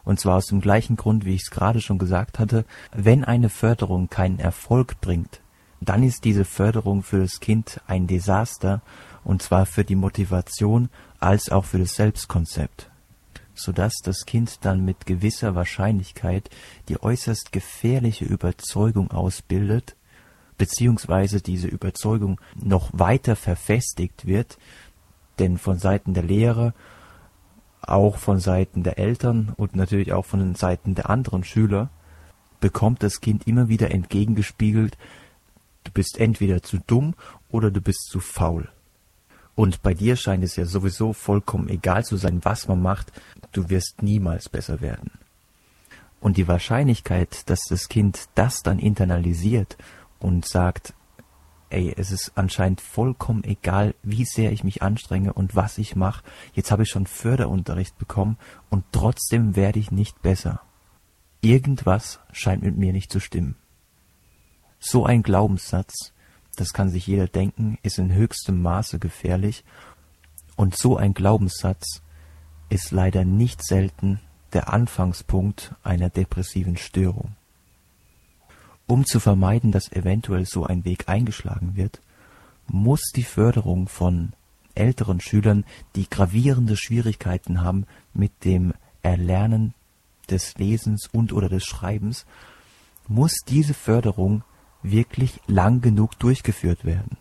Und 0.05 0.19
zwar 0.19 0.37
aus 0.37 0.47
dem 0.47 0.59
gleichen 0.59 0.95
Grund, 0.95 1.23
wie 1.23 1.35
ich 1.35 1.43
es 1.43 1.51
gerade 1.51 1.81
schon 1.81 1.99
gesagt 1.99 2.39
hatte, 2.39 2.65
wenn 2.95 3.23
eine 3.23 3.49
Förderung 3.49 4.09
keinen 4.09 4.39
Erfolg 4.39 4.99
bringt, 5.01 5.39
dann 5.81 6.03
ist 6.03 6.23
diese 6.23 6.45
Förderung 6.45 7.03
für 7.03 7.19
das 7.19 7.39
Kind 7.39 7.81
ein 7.87 8.07
Desaster, 8.07 8.81
und 9.23 9.41
zwar 9.41 9.65
für 9.65 9.83
die 9.83 9.95
Motivation 9.95 10.89
als 11.19 11.49
auch 11.49 11.65
für 11.65 11.79
das 11.79 11.95
Selbstkonzept, 11.95 12.89
so 13.53 13.71
dass 13.71 13.95
das 14.03 14.25
Kind 14.25 14.65
dann 14.65 14.85
mit 14.85 15.05
gewisser 15.05 15.53
Wahrscheinlichkeit 15.55 16.49
die 16.87 17.01
äußerst 17.01 17.51
gefährliche 17.51 18.25
Überzeugung 18.25 19.11
ausbildet, 19.11 19.95
beziehungsweise 20.57 21.41
diese 21.41 21.67
Überzeugung 21.67 22.39
noch 22.55 22.89
weiter 22.93 23.35
verfestigt 23.35 24.25
wird, 24.25 24.57
denn 25.39 25.57
von 25.57 25.77
Seiten 25.77 26.13
der 26.13 26.23
Lehrer 26.23 26.73
auch 27.81 28.17
von 28.17 28.39
Seiten 28.39 28.83
der 28.83 28.97
Eltern 28.97 29.53
und 29.55 29.75
natürlich 29.75 30.13
auch 30.13 30.25
von 30.25 30.39
den 30.39 30.55
Seiten 30.55 30.95
der 30.95 31.09
anderen 31.09 31.43
Schüler 31.43 31.89
bekommt 32.59 33.03
das 33.03 33.21
Kind 33.21 33.47
immer 33.47 33.69
wieder 33.69 33.91
entgegengespiegelt, 33.91 34.97
du 35.87 35.91
bist 35.91 36.19
entweder 36.19 36.61
zu 36.61 36.79
dumm 36.85 37.15
oder 37.49 37.71
du 37.71 37.81
bist 37.81 38.09
zu 38.09 38.19
faul. 38.19 38.69
Und 39.55 39.81
bei 39.81 39.93
dir 39.93 40.15
scheint 40.15 40.43
es 40.43 40.55
ja 40.55 40.65
sowieso 40.65 41.13
vollkommen 41.13 41.69
egal 41.69 42.05
zu 42.05 42.17
sein, 42.17 42.41
was 42.43 42.67
man 42.67 42.81
macht, 42.81 43.11
du 43.53 43.69
wirst 43.69 44.03
niemals 44.03 44.49
besser 44.49 44.81
werden. 44.81 45.11
Und 46.19 46.37
die 46.37 46.47
Wahrscheinlichkeit, 46.47 47.49
dass 47.49 47.61
das 47.67 47.89
Kind 47.89 48.25
das 48.35 48.61
dann 48.61 48.79
internalisiert 48.79 49.77
und 50.19 50.45
sagt, 50.47 50.93
ey, 51.69 51.93
es 51.97 52.11
ist 52.11 52.33
anscheinend 52.35 52.81
vollkommen 52.81 53.43
egal, 53.43 53.95
wie 54.03 54.25
sehr 54.25 54.51
ich 54.51 54.63
mich 54.63 54.81
anstrenge 54.81 55.33
und 55.33 55.55
was 55.55 55.77
ich 55.77 55.95
mache. 55.95 56.23
Jetzt 56.53 56.71
habe 56.71 56.83
ich 56.83 56.89
schon 56.89 57.07
Förderunterricht 57.07 57.97
bekommen 57.97 58.37
und 58.69 58.83
trotzdem 58.91 59.55
werde 59.55 59.79
ich 59.79 59.91
nicht 59.91 60.21
besser. 60.21 60.61
Irgendwas 61.41 62.19
scheint 62.31 62.63
mit 62.63 62.77
mir 62.77 62.93
nicht 62.93 63.11
zu 63.11 63.19
stimmen. 63.19 63.55
So 64.89 65.05
ein 65.05 65.21
Glaubenssatz, 65.21 66.13
das 66.55 66.71
kann 66.71 66.89
sich 66.89 67.07
jeder 67.07 67.27
denken, 67.27 67.77
ist 67.83 67.97
in 67.97 68.13
höchstem 68.13 68.61
Maße 68.61 68.99
gefährlich 68.99 69.65
und 70.55 70.77
so 70.77 70.95
ein 70.95 71.13
Glaubenssatz 71.13 72.01
ist 72.69 72.91
leider 72.91 73.25
nicht 73.25 73.65
selten 73.65 74.21
der 74.53 74.71
Anfangspunkt 74.71 75.75
einer 75.83 76.09
depressiven 76.09 76.77
Störung. 76.77 77.35
Um 78.87 79.05
zu 79.05 79.19
vermeiden, 79.19 79.73
dass 79.73 79.91
eventuell 79.91 80.45
so 80.45 80.65
ein 80.65 80.85
Weg 80.85 81.09
eingeschlagen 81.09 81.75
wird, 81.75 81.99
muss 82.65 83.01
die 83.13 83.23
Förderung 83.25 83.89
von 83.89 84.31
älteren 84.73 85.19
Schülern, 85.19 85.65
die 85.97 86.09
gravierende 86.09 86.77
Schwierigkeiten 86.77 87.59
haben 87.61 87.85
mit 88.13 88.45
dem 88.45 88.73
Erlernen 89.01 89.73
des 90.29 90.57
Lesens 90.57 91.09
und 91.11 91.33
oder 91.33 91.49
des 91.49 91.65
Schreibens, 91.65 92.25
muss 93.09 93.33
diese 93.45 93.73
Förderung 93.73 94.43
wirklich 94.83 95.41
lang 95.47 95.81
genug 95.81 96.17
durchgeführt 96.19 96.85
werden. 96.85 97.17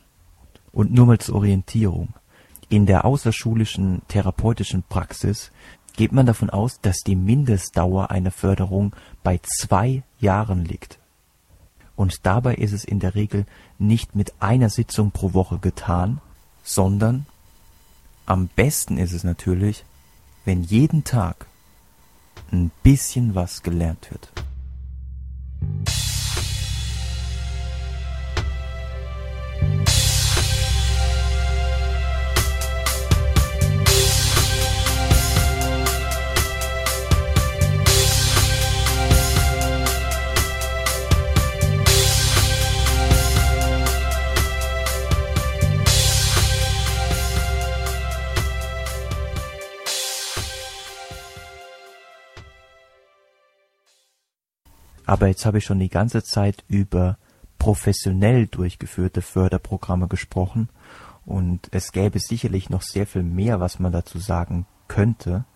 Und 0.72 0.92
nur 0.92 1.06
mal 1.06 1.18
zur 1.18 1.36
Orientierung. 1.36 2.14
In 2.68 2.86
der 2.86 3.04
außerschulischen 3.04 4.02
therapeutischen 4.08 4.82
Praxis 4.82 5.52
geht 5.94 6.12
man 6.12 6.26
davon 6.26 6.50
aus, 6.50 6.80
dass 6.80 6.98
die 6.98 7.16
Mindestdauer 7.16 8.10
einer 8.10 8.30
Förderung 8.30 8.94
bei 9.22 9.40
zwei 9.58 10.02
Jahren 10.18 10.64
liegt. 10.64 10.98
Und 11.96 12.26
dabei 12.26 12.56
ist 12.56 12.72
es 12.72 12.84
in 12.84 13.00
der 13.00 13.14
Regel 13.14 13.46
nicht 13.78 14.14
mit 14.14 14.34
einer 14.40 14.68
Sitzung 14.68 15.10
pro 15.10 15.32
Woche 15.32 15.58
getan, 15.58 16.20
sondern 16.62 17.26
am 18.26 18.48
besten 18.48 18.98
ist 18.98 19.12
es 19.12 19.24
natürlich, 19.24 19.84
wenn 20.44 20.62
jeden 20.62 21.04
Tag 21.04 21.46
ein 22.52 22.70
bisschen 22.82 23.34
was 23.34 23.62
gelernt 23.62 24.10
wird. 24.10 24.30
Aber 55.16 55.28
jetzt 55.28 55.46
habe 55.46 55.56
ich 55.56 55.64
schon 55.64 55.78
die 55.78 55.88
ganze 55.88 56.22
Zeit 56.22 56.62
über 56.68 57.16
professionell 57.56 58.48
durchgeführte 58.48 59.22
Förderprogramme 59.22 60.08
gesprochen 60.08 60.68
und 61.24 61.68
es 61.70 61.92
gäbe 61.92 62.18
sicherlich 62.18 62.68
noch 62.68 62.82
sehr 62.82 63.06
viel 63.06 63.22
mehr, 63.22 63.58
was 63.58 63.78
man 63.78 63.92
dazu 63.92 64.18
sagen 64.18 64.66
könnte. 64.88 65.46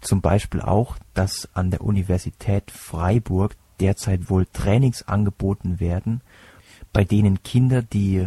Zum 0.00 0.22
Beispiel 0.22 0.60
auch, 0.60 0.96
dass 1.14 1.48
an 1.54 1.70
der 1.70 1.82
Universität 1.82 2.72
Freiburg 2.72 3.54
derzeit 3.78 4.28
wohl 4.28 4.44
Trainings 4.46 5.06
angeboten 5.06 5.78
werden, 5.78 6.20
bei 6.92 7.04
denen 7.04 7.44
Kinder, 7.44 7.82
die 7.82 8.26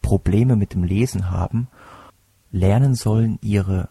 Probleme 0.00 0.56
mit 0.56 0.72
dem 0.72 0.84
Lesen 0.84 1.30
haben, 1.30 1.68
lernen 2.50 2.94
sollen, 2.94 3.38
ihre 3.42 3.90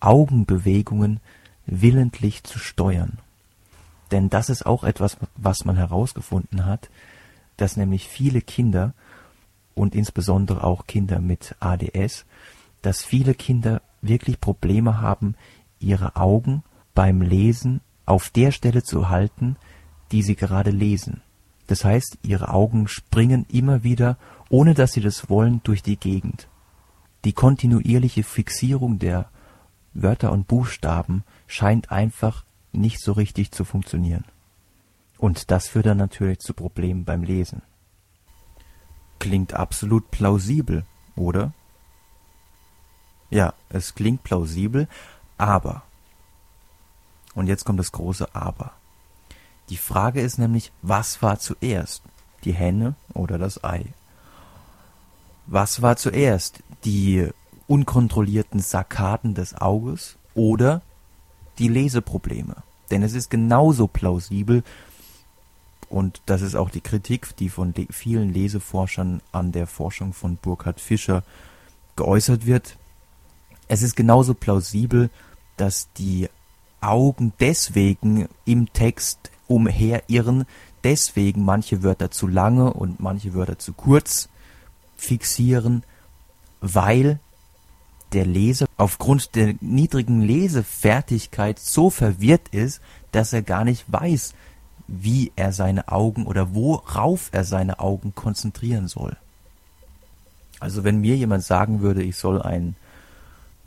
Augenbewegungen 0.00 1.20
willentlich 1.66 2.42
zu 2.42 2.58
steuern. 2.58 3.20
Denn 4.14 4.30
das 4.30 4.48
ist 4.48 4.64
auch 4.64 4.84
etwas, 4.84 5.16
was 5.34 5.64
man 5.64 5.74
herausgefunden 5.74 6.66
hat, 6.66 6.88
dass 7.56 7.76
nämlich 7.76 8.06
viele 8.06 8.40
Kinder 8.42 8.94
und 9.74 9.96
insbesondere 9.96 10.62
auch 10.62 10.86
Kinder 10.86 11.18
mit 11.18 11.56
ADS, 11.58 12.24
dass 12.80 13.02
viele 13.02 13.34
Kinder 13.34 13.82
wirklich 14.02 14.40
Probleme 14.40 15.00
haben, 15.00 15.34
ihre 15.80 16.14
Augen 16.14 16.62
beim 16.94 17.22
Lesen 17.22 17.80
auf 18.06 18.30
der 18.30 18.52
Stelle 18.52 18.84
zu 18.84 19.08
halten, 19.08 19.56
die 20.12 20.22
sie 20.22 20.36
gerade 20.36 20.70
lesen. 20.70 21.20
Das 21.66 21.84
heißt, 21.84 22.18
ihre 22.22 22.50
Augen 22.50 22.86
springen 22.86 23.46
immer 23.50 23.82
wieder, 23.82 24.16
ohne 24.48 24.74
dass 24.74 24.92
sie 24.92 25.00
das 25.00 25.28
wollen, 25.28 25.60
durch 25.64 25.82
die 25.82 25.96
Gegend. 25.96 26.46
Die 27.24 27.32
kontinuierliche 27.32 28.22
Fixierung 28.22 29.00
der 29.00 29.28
Wörter 29.92 30.30
und 30.30 30.46
Buchstaben 30.46 31.24
scheint 31.48 31.90
einfach 31.90 32.44
nicht 32.74 33.00
so 33.00 33.12
richtig 33.12 33.52
zu 33.52 33.64
funktionieren. 33.64 34.24
Und 35.18 35.50
das 35.50 35.68
führt 35.68 35.86
dann 35.86 35.98
natürlich 35.98 36.40
zu 36.40 36.54
Problemen 36.54 37.04
beim 37.04 37.22
Lesen. 37.22 37.62
Klingt 39.18 39.54
absolut 39.54 40.10
plausibel, 40.10 40.84
oder? 41.16 41.52
Ja, 43.30 43.54
es 43.68 43.94
klingt 43.94 44.22
plausibel, 44.22 44.88
aber. 45.38 45.82
Und 47.34 47.46
jetzt 47.48 47.64
kommt 47.64 47.80
das 47.80 47.92
große 47.92 48.34
Aber. 48.34 48.72
Die 49.70 49.76
Frage 49.76 50.20
ist 50.20 50.38
nämlich, 50.38 50.72
was 50.82 51.22
war 51.22 51.38
zuerst? 51.38 52.02
Die 52.44 52.52
Henne 52.52 52.94
oder 53.14 53.38
das 53.38 53.64
Ei? 53.64 53.86
Was 55.46 55.82
war 55.82 55.96
zuerst? 55.96 56.62
Die 56.84 57.28
unkontrollierten 57.66 58.60
Sarkaden 58.60 59.34
des 59.34 59.54
Auges 59.54 60.16
oder 60.34 60.82
die 61.58 61.68
Leseprobleme. 61.68 62.56
Denn 62.90 63.02
es 63.02 63.14
ist 63.14 63.30
genauso 63.30 63.86
plausibel, 63.86 64.62
und 65.88 66.22
das 66.26 66.42
ist 66.42 66.56
auch 66.56 66.70
die 66.70 66.80
Kritik, 66.80 67.36
die 67.36 67.48
von 67.48 67.72
le 67.76 67.86
vielen 67.90 68.32
Leseforschern 68.32 69.20
an 69.32 69.52
der 69.52 69.66
Forschung 69.66 70.12
von 70.12 70.36
Burkhard 70.36 70.80
Fischer 70.80 71.22
geäußert 71.96 72.46
wird. 72.46 72.76
Es 73.68 73.82
ist 73.82 73.94
genauso 73.94 74.34
plausibel, 74.34 75.10
dass 75.56 75.88
die 75.96 76.28
Augen 76.80 77.32
deswegen 77.38 78.28
im 78.44 78.72
Text 78.72 79.30
umherirren, 79.46 80.44
deswegen 80.82 81.44
manche 81.44 81.82
Wörter 81.82 82.10
zu 82.10 82.26
lange 82.26 82.72
und 82.72 83.00
manche 83.00 83.34
Wörter 83.34 83.58
zu 83.58 83.72
kurz 83.72 84.28
fixieren, 84.96 85.82
weil 86.60 87.20
der 88.14 88.26
Leser 88.26 88.66
aufgrund 88.76 89.34
der 89.34 89.54
niedrigen 89.60 90.22
Lesefertigkeit 90.22 91.58
so 91.58 91.90
verwirrt 91.90 92.48
ist, 92.48 92.80
dass 93.12 93.32
er 93.32 93.42
gar 93.42 93.64
nicht 93.64 93.84
weiß, 93.88 94.34
wie 94.86 95.32
er 95.36 95.52
seine 95.52 95.88
Augen 95.88 96.26
oder 96.26 96.54
worauf 96.54 97.28
er 97.32 97.44
seine 97.44 97.78
Augen 97.80 98.14
konzentrieren 98.14 98.88
soll. 98.88 99.16
Also 100.60 100.84
wenn 100.84 101.00
mir 101.00 101.16
jemand 101.16 101.44
sagen 101.44 101.80
würde, 101.80 102.02
ich 102.02 102.16
soll 102.16 102.40
einen 102.40 102.76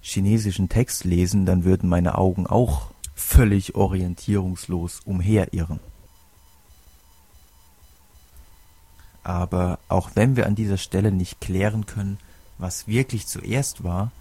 chinesischen 0.02 0.70
Text 0.70 1.04
lesen, 1.04 1.46
dann 1.46 1.64
würden 1.64 1.90
meine 1.90 2.18
Augen 2.18 2.48
auch 2.48 2.92
völlig 3.14 3.76
orientierungslos 3.76 5.02
umherirren. 5.06 5.80
Aber 9.24 9.80
auch 9.90 10.12
wenn 10.14 10.38
wir 10.38 10.46
an 10.46 10.56
dieser 10.56 10.78
Stelle 10.78 11.12
nicht 11.12 11.42
klären 11.42 11.86
können, 11.86 12.18
was 12.58 12.88
wirklich 12.88 13.28
zuerst 13.28 13.84
war, 13.84 14.12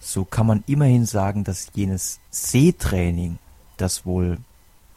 so 0.00 0.24
kann 0.24 0.46
man 0.46 0.64
immerhin 0.66 1.04
sagen, 1.06 1.44
dass 1.44 1.70
jenes 1.74 2.20
Sehtraining, 2.30 3.38
das 3.76 4.06
wohl 4.06 4.38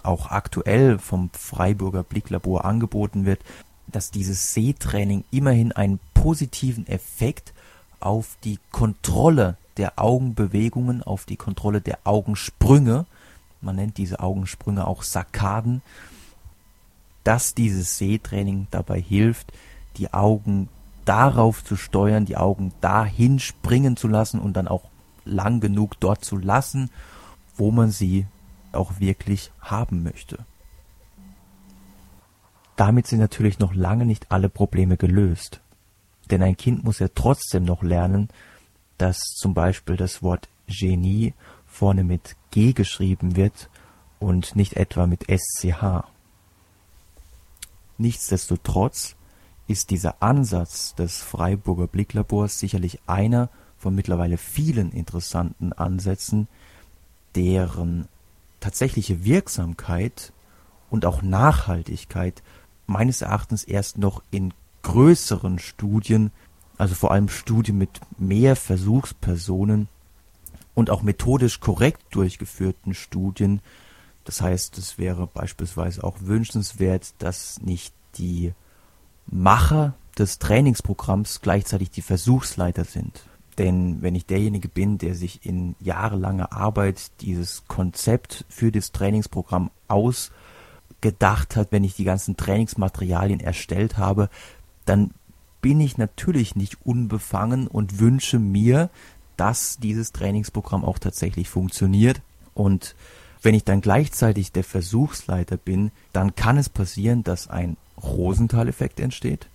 auch 0.02 0.32
aktuell 0.32 0.98
vom 0.98 1.30
Freiburger 1.34 2.04
Blicklabor 2.04 2.66
angeboten 2.66 3.26
wird, 3.26 3.42
dass 3.88 4.12
dieses 4.12 4.54
Sehtraining 4.54 5.24
immerhin 5.30 5.72
einen 5.72 6.00
positiven 6.14 6.88
Effekt 6.88 7.54
auf 8.00 8.38
die 8.44 8.60
Kontrolle 8.72 9.58
der 9.78 10.00
Augenbewegungen, 10.00 11.04
auf 11.04 11.26
die 11.26 11.38
Kontrolle 11.38 11.82
der 11.82 12.00
Augensprünge, 12.06 13.06
man 13.62 13.76
nennt 13.76 13.98
diese 13.98 14.20
Augensprünge 14.20 14.86
auch 14.88 15.04
Sarkaden, 15.04 15.82
dass 17.24 17.56
dieses 17.56 17.98
Sehtraining 17.98 18.68
dabei 18.72 19.00
hilft, 19.00 19.54
die 19.98 20.14
Augen 20.14 20.70
darauf 21.06 21.64
zu 21.64 21.76
steuern, 21.76 22.26
die 22.26 22.38
Augen 22.38 22.74
dahin 22.82 23.40
springen 23.40 23.96
zu 23.96 24.08
lassen 24.08 24.40
und 24.40 24.54
dann 24.54 24.68
auch 24.68 24.84
lang 25.26 25.60
genug 25.60 26.00
dort 26.00 26.24
zu 26.24 26.38
lassen, 26.38 26.90
wo 27.56 27.72
man 27.72 27.92
sie 27.92 28.26
auch 28.72 29.00
wirklich 29.00 29.52
haben 29.62 30.04
möchte. 30.04 30.46
Damit 32.76 33.08
sind 33.08 33.20
natürlich 33.20 33.60
noch 33.60 33.74
lange 33.74 34.06
nicht 34.06 34.32
alle 34.32 34.50
Probleme 34.50 34.98
gelöst. 34.98 35.62
Denn 36.32 36.42
ein 36.42 36.58
Kind 36.58 36.84
muss 36.84 37.00
ja 37.00 37.08
trotzdem 37.14 37.64
noch 37.64 37.84
lernen, 37.84 38.30
dass 38.98 39.20
zum 39.36 39.54
Beispiel 39.54 39.98
das 39.98 40.24
Wort 40.24 40.48
Genie 40.68 41.34
vorne 41.66 42.04
mit 42.04 42.36
G 42.52 42.74
geschrieben 42.74 43.36
wird 43.36 43.70
und 44.20 44.56
nicht 44.56 44.74
etwa 44.74 45.06
mit 45.06 45.26
SCH. 45.30 46.06
Nichtsdestotrotz 47.98 49.16
ist 49.68 49.90
dieser 49.90 50.22
Ansatz 50.22 50.96
des 50.96 51.22
Freiburger 51.22 51.88
Blicklabors 51.88 52.60
sicherlich 52.60 53.00
einer 53.08 53.50
von 53.84 53.94
mittlerweile 53.94 54.38
vielen 54.38 54.94
interessanten 54.94 55.74
Ansätzen, 55.74 56.48
deren 57.36 58.08
tatsächliche 58.62 59.26
Wirksamkeit 59.26 60.32
und 60.90 61.06
auch 61.06 61.22
Nachhaltigkeit 61.22 62.42
meines 62.88 63.22
Erachtens 63.22 63.66
erst 63.66 63.98
noch 63.98 64.24
in 64.32 64.54
größeren 64.84 65.60
Studien, 65.60 66.32
also 66.78 66.96
vor 66.96 67.12
allem 67.12 67.28
Studien 67.28 67.78
mit 67.78 68.00
mehr 68.18 68.56
Versuchspersonen 68.56 69.90
und 70.76 70.90
auch 70.90 71.02
methodisch 71.02 71.60
korrekt 71.60 72.04
durchgeführten 72.12 72.94
Studien, 72.94 73.62
das 74.24 74.42
heißt, 74.42 74.78
es 74.78 74.98
wäre 74.98 75.28
beispielsweise 75.28 76.06
auch 76.06 76.16
wünschenswert, 76.22 77.16
dass 77.18 77.62
nicht 77.62 77.94
die 78.16 78.54
Macher 79.26 79.96
des 80.18 80.40
Trainingsprogramms 80.40 81.42
gleichzeitig 81.42 81.92
die 81.92 82.02
Versuchsleiter 82.02 82.86
sind. 82.86 83.26
Denn 83.58 84.02
wenn 84.02 84.16
ich 84.16 84.26
derjenige 84.26 84.68
bin, 84.68 84.98
der 84.98 85.16
sich 85.16 85.46
in 85.46 85.76
jahrelanger 85.80 86.54
Arbeit 86.54 87.12
dieses 87.22 87.64
Konzept 87.68 88.46
für 88.50 88.72
das 88.72 88.92
Trainingsprogramm 88.92 89.70
ausgedacht 89.88 91.56
hat, 91.56 91.72
wenn 91.72 91.84
ich 91.84 91.96
die 91.96 92.04
ganzen 92.04 92.36
Trainingsmaterialien 92.38 93.40
erstellt 93.40 93.98
habe, 93.98 94.30
dann 94.86 95.12
bin 95.62 95.80
ich 95.80 95.98
natürlich 95.98 96.56
nicht 96.56 96.86
unbefangen 96.86 97.68
und 97.68 98.00
wünsche 98.00 98.40
mir, 98.40 98.90
dass 99.38 99.78
dieses 99.78 100.12
Trainingsprogramm 100.12 100.84
auch 100.84 101.00
tatsächlich 101.00 101.50
funktioniert. 101.50 102.22
Und 102.54 102.96
wenn 103.42 103.56
ich 103.56 103.64
dann 103.64 103.82
gleichzeitig 103.82 104.52
der 104.52 104.64
Versuchsleiter 104.64 105.58
bin, 105.58 105.92
dann 106.12 106.36
kann 106.36 106.58
es 106.58 106.70
passieren, 106.70 107.24
dass 107.24 107.48
ein 107.48 107.78
Rosenthal-Effekt 108.02 109.00
entsteht 109.00 109.48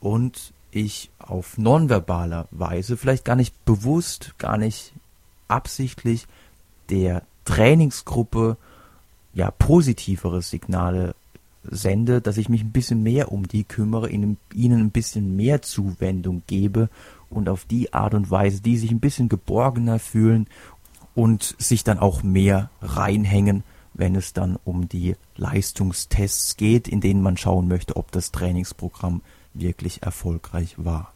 und 0.00 0.52
ich 0.70 1.10
auf 1.18 1.58
nonverbaler 1.58 2.46
Weise, 2.50 2.96
vielleicht 2.96 3.24
gar 3.24 3.36
nicht 3.36 3.64
bewusst, 3.64 4.34
gar 4.38 4.58
nicht 4.58 4.92
absichtlich 5.48 6.26
der 6.90 7.22
Trainingsgruppe 7.44 8.56
ja 9.34 9.50
positivere 9.50 10.42
Signale 10.42 11.14
sende, 11.64 12.20
dass 12.20 12.38
ich 12.38 12.48
mich 12.48 12.62
ein 12.62 12.72
bisschen 12.72 13.02
mehr 13.02 13.32
um 13.32 13.46
die 13.46 13.64
kümmere, 13.64 14.10
ihnen, 14.10 14.38
ihnen 14.54 14.80
ein 14.80 14.90
bisschen 14.90 15.36
mehr 15.36 15.62
Zuwendung 15.62 16.42
gebe 16.46 16.88
und 17.30 17.48
auf 17.48 17.64
die 17.64 17.92
Art 17.92 18.14
und 18.14 18.30
Weise, 18.30 18.62
die 18.62 18.76
sich 18.76 18.90
ein 18.90 19.00
bisschen 19.00 19.28
geborgener 19.28 19.98
fühlen 19.98 20.46
und 21.14 21.54
sich 21.58 21.84
dann 21.84 21.98
auch 21.98 22.22
mehr 22.22 22.70
reinhängen, 22.80 23.64
wenn 23.94 24.14
es 24.14 24.32
dann 24.32 24.58
um 24.64 24.88
die 24.88 25.16
Leistungstests 25.36 26.56
geht, 26.56 26.88
in 26.88 27.00
denen 27.00 27.22
man 27.22 27.36
schauen 27.36 27.68
möchte, 27.68 27.96
ob 27.96 28.12
das 28.12 28.30
Trainingsprogramm 28.30 29.22
wirklich 29.60 30.02
erfolgreich 30.02 30.74
war. 30.76 31.12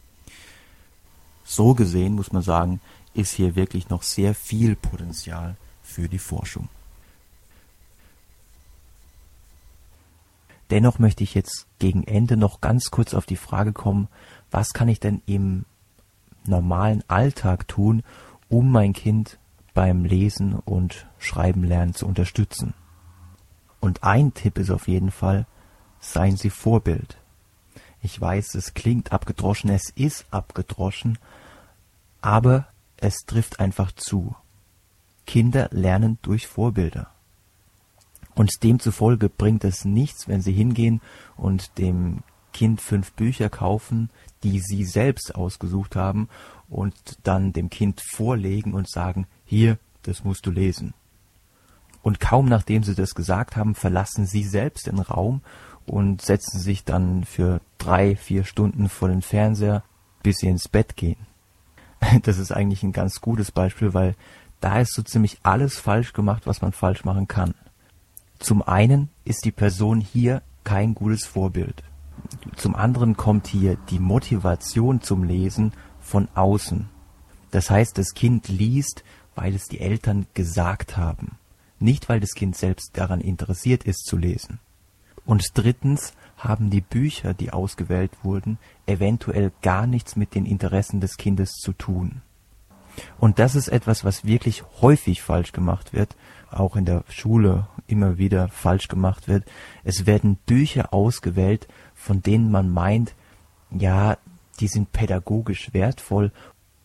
So 1.43 1.73
gesehen 1.73 2.13
muss 2.13 2.31
man 2.31 2.41
sagen, 2.41 2.79
ist 3.13 3.33
hier 3.33 3.55
wirklich 3.55 3.89
noch 3.89 4.03
sehr 4.03 4.33
viel 4.33 4.75
Potenzial 4.75 5.55
für 5.83 6.07
die 6.07 6.19
Forschung. 6.19 6.69
Dennoch 10.69 10.97
möchte 10.97 11.23
ich 11.23 11.35
jetzt 11.35 11.67
gegen 11.77 12.03
Ende 12.03 12.37
noch 12.37 12.61
ganz 12.61 12.89
kurz 12.89 13.13
auf 13.13 13.25
die 13.25 13.35
Frage 13.35 13.73
kommen, 13.73 14.07
was 14.49 14.73
kann 14.73 14.87
ich 14.87 14.99
denn 14.99 15.21
im 15.25 15.65
normalen 16.45 17.03
Alltag 17.07 17.67
tun, 17.67 18.03
um 18.49 18.71
mein 18.71 18.93
Kind 18.93 19.37
beim 19.73 20.05
Lesen 20.05 20.55
und 20.55 21.07
Schreiben 21.19 21.63
lernen 21.63 21.93
zu 21.93 22.07
unterstützen. 22.07 22.73
Und 23.79 24.03
ein 24.03 24.33
Tipp 24.33 24.57
ist 24.57 24.71
auf 24.71 24.87
jeden 24.87 25.11
Fall, 25.11 25.45
seien 25.99 26.37
Sie 26.37 26.49
Vorbild. 26.49 27.17
Ich 28.03 28.19
weiß, 28.19 28.55
es 28.55 28.73
klingt 28.73 29.13
abgedroschen, 29.13 29.69
es 29.69 29.89
ist 29.89 30.25
abgedroschen, 30.29 31.17
aber 32.21 32.67
es 32.97 33.25
trifft 33.25 33.61
einfach 33.61 33.93
zu. 33.93 34.35
Kinder 35.25 35.69
lernen 35.71 36.19
durch 36.21 36.47
Vorbilder. 36.47 37.07
Und 38.35 38.61
demzufolge 38.61 39.29
bringt 39.29 39.63
es 39.63 39.85
nichts, 39.85 40.27
wenn 40.27 40.41
sie 40.41 40.51
hingehen 40.51 40.99
und 41.37 41.77
dem 41.77 42.23
Kind 42.51 42.81
fünf 42.81 43.13
Bücher 43.13 43.49
kaufen, 43.49 44.09
die 44.43 44.59
sie 44.59 44.83
selbst 44.83 45.33
ausgesucht 45.35 45.95
haben 45.95 46.27
und 46.67 46.93
dann 47.23 47.53
dem 47.53 47.69
Kind 47.69 48.01
vorlegen 48.01 48.73
und 48.73 48.89
sagen, 48.89 49.27
hier, 49.45 49.77
das 50.01 50.25
musst 50.25 50.45
du 50.45 50.51
lesen. 50.51 50.93
Und 52.01 52.19
kaum 52.19 52.47
nachdem 52.47 52.83
sie 52.83 52.95
das 52.95 53.15
gesagt 53.15 53.55
haben, 53.55 53.75
verlassen 53.75 54.25
sie 54.25 54.43
selbst 54.43 54.87
den 54.87 54.99
Raum 54.99 55.41
und 55.85 56.21
setzen 56.21 56.59
sich 56.59 56.83
dann 56.83 57.23
für 57.23 57.61
drei, 57.77 58.15
vier 58.15 58.43
Stunden 58.43 58.89
vor 58.89 59.09
den 59.09 59.21
Fernseher, 59.21 59.83
bis 60.21 60.37
sie 60.37 60.47
ins 60.47 60.67
Bett 60.67 60.95
gehen. 60.95 61.17
Das 62.23 62.37
ist 62.37 62.51
eigentlich 62.51 62.83
ein 62.83 62.91
ganz 62.91 63.21
gutes 63.21 63.51
Beispiel, 63.51 63.93
weil 63.93 64.15
da 64.59 64.79
ist 64.79 64.93
so 64.93 65.01
ziemlich 65.01 65.39
alles 65.43 65.77
falsch 65.77 66.13
gemacht, 66.13 66.43
was 66.45 66.61
man 66.61 66.73
falsch 66.73 67.05
machen 67.05 67.27
kann. 67.27 67.53
Zum 68.39 68.61
einen 68.61 69.09
ist 69.23 69.45
die 69.45 69.51
Person 69.51 70.01
hier 70.01 70.41
kein 70.63 70.95
gutes 70.95 71.25
Vorbild. 71.25 71.83
Zum 72.55 72.75
anderen 72.75 73.17
kommt 73.17 73.47
hier 73.47 73.77
die 73.89 73.99
Motivation 73.99 75.01
zum 75.01 75.23
Lesen 75.23 75.73
von 75.99 76.27
außen. 76.35 76.89
Das 77.51 77.69
heißt, 77.69 77.97
das 77.97 78.13
Kind 78.13 78.47
liest, 78.47 79.03
weil 79.35 79.55
es 79.55 79.65
die 79.65 79.79
Eltern 79.79 80.27
gesagt 80.33 80.97
haben, 80.97 81.37
nicht 81.79 82.09
weil 82.09 82.19
das 82.19 82.33
Kind 82.33 82.55
selbst 82.55 82.91
daran 82.97 83.21
interessiert 83.21 83.83
ist 83.83 84.05
zu 84.05 84.17
lesen. 84.17 84.59
Und 85.25 85.57
drittens 85.57 86.13
haben 86.37 86.69
die 86.69 86.81
Bücher, 86.81 87.33
die 87.33 87.51
ausgewählt 87.51 88.11
wurden, 88.23 88.57
eventuell 88.85 89.51
gar 89.61 89.87
nichts 89.87 90.15
mit 90.15 90.35
den 90.35 90.45
Interessen 90.45 90.99
des 90.99 91.17
Kindes 91.17 91.53
zu 91.53 91.73
tun. 91.73 92.21
Und 93.19 93.39
das 93.39 93.55
ist 93.55 93.69
etwas, 93.69 94.03
was 94.03 94.25
wirklich 94.25 94.63
häufig 94.81 95.21
falsch 95.21 95.51
gemacht 95.51 95.93
wird, 95.93 96.15
auch 96.51 96.75
in 96.75 96.85
der 96.85 97.03
Schule 97.09 97.67
immer 97.87 98.17
wieder 98.17 98.49
falsch 98.49 98.87
gemacht 98.87 99.27
wird. 99.27 99.45
Es 99.83 100.05
werden 100.05 100.37
Bücher 100.45 100.93
ausgewählt, 100.93 101.67
von 101.95 102.21
denen 102.21 102.51
man 102.51 102.69
meint, 102.69 103.15
ja, 103.71 104.17
die 104.59 104.67
sind 104.67 104.91
pädagogisch 104.91 105.73
wertvoll 105.73 106.31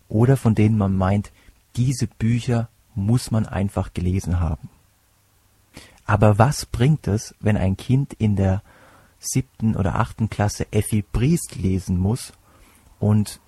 oder 0.08 0.36
von 0.36 0.54
denen 0.54 0.78
man 0.78 0.96
meint, 0.96 1.32
diese 1.76 2.06
Bücher 2.06 2.68
muss 2.94 3.30
man 3.30 3.46
einfach 3.46 3.92
gelesen 3.92 4.40
haben. 4.40 4.70
Aber 6.08 6.38
was 6.38 6.66
bringt 6.66 7.06
es, 7.06 7.36
wenn 7.38 7.56
ein 7.56 7.76
Kind 7.76 8.14
in 8.14 8.34
der 8.34 8.62
siebten 9.20 9.76
oder 9.76 9.94
achten 9.94 10.28
Klasse 10.28 10.66
Effi 10.72 11.02
Briest 11.02 11.54
lesen 11.54 11.98
muss 11.98 12.32
und 12.98 13.40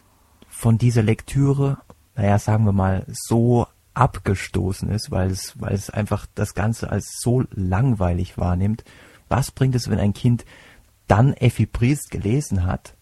von 0.49 0.79
dieser 0.79 1.03
Lektüre, 1.03 1.79
naja, 2.15 2.39
sagen 2.39 2.65
wir 2.67 2.73
mal, 2.73 3.05
so 3.09 3.67
abgestoßen 3.95 4.89
ist, 4.91 5.11
weil 5.11 5.31
es, 5.31 5.61
weil 5.61 5.75
es 5.75 5.91
einfach 5.91 6.27
das 6.37 6.55
Ganze 6.55 6.91
als 6.91 7.19
so 7.21 7.43
langweilig 7.51 8.39
wahrnimmt. 8.39 8.85
Was 9.29 9.51
bringt 9.51 9.75
es, 9.75 9.91
wenn 9.91 9.99
ein 9.99 10.15
Kind 10.15 10.45
dann 11.09 11.33
Effi 11.33 11.67
Briest 11.67 12.13
gelesen 12.13 12.65
hat 12.65 12.95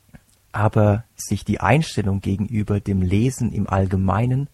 aber 0.59 1.05
sich 1.15 1.45
die 1.45 1.61
Einstellung 1.61 2.21
gegenüber 2.21 2.81
dem 2.81 3.01
Lesen 3.01 3.53
im 3.53 3.69
Allgemeinen 3.69 4.49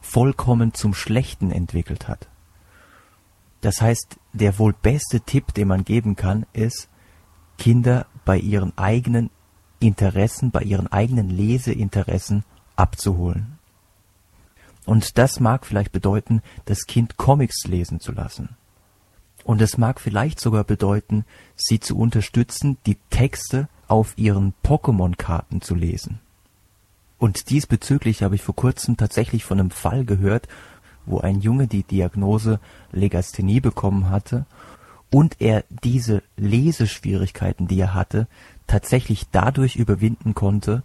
vollkommen 0.00 0.72
zum 0.72 0.94
Schlechten 0.94 1.50
entwickelt 1.50 2.08
hat. 2.08 2.29
Das 3.60 3.80
heißt, 3.80 4.16
der 4.32 4.58
wohl 4.58 4.72
beste 4.72 5.20
Tipp, 5.20 5.52
den 5.54 5.68
man 5.68 5.84
geben 5.84 6.16
kann, 6.16 6.46
ist, 6.52 6.88
Kinder 7.58 8.06
bei 8.24 8.38
ihren 8.38 8.76
eigenen 8.78 9.30
Interessen, 9.80 10.50
bei 10.50 10.62
ihren 10.62 10.86
eigenen 10.86 11.28
Leseinteressen 11.28 12.44
abzuholen. 12.76 13.58
Und 14.86 15.18
das 15.18 15.40
mag 15.40 15.66
vielleicht 15.66 15.92
bedeuten, 15.92 16.42
das 16.64 16.86
Kind 16.86 17.16
Comics 17.16 17.66
lesen 17.66 18.00
zu 18.00 18.12
lassen. 18.12 18.56
Und 19.44 19.60
es 19.60 19.78
mag 19.78 20.00
vielleicht 20.00 20.40
sogar 20.40 20.64
bedeuten, 20.64 21.24
sie 21.54 21.80
zu 21.80 21.98
unterstützen, 21.98 22.78
die 22.86 22.96
Texte 23.10 23.68
auf 23.88 24.16
ihren 24.16 24.54
Pokémon-Karten 24.64 25.60
zu 25.60 25.74
lesen. 25.74 26.20
Und 27.18 27.50
diesbezüglich 27.50 28.22
habe 28.22 28.34
ich 28.34 28.42
vor 28.42 28.56
kurzem 28.56 28.96
tatsächlich 28.96 29.44
von 29.44 29.60
einem 29.60 29.70
Fall 29.70 30.04
gehört, 30.04 30.48
wo 31.06 31.18
ein 31.20 31.40
Junge 31.40 31.66
die 31.66 31.82
Diagnose 31.82 32.60
Legasthenie 32.92 33.60
bekommen 33.60 34.10
hatte 34.10 34.46
und 35.10 35.40
er 35.40 35.64
diese 35.82 36.22
Leseschwierigkeiten, 36.36 37.66
die 37.66 37.80
er 37.80 37.94
hatte, 37.94 38.28
tatsächlich 38.66 39.26
dadurch 39.30 39.76
überwinden 39.76 40.34
konnte, 40.34 40.82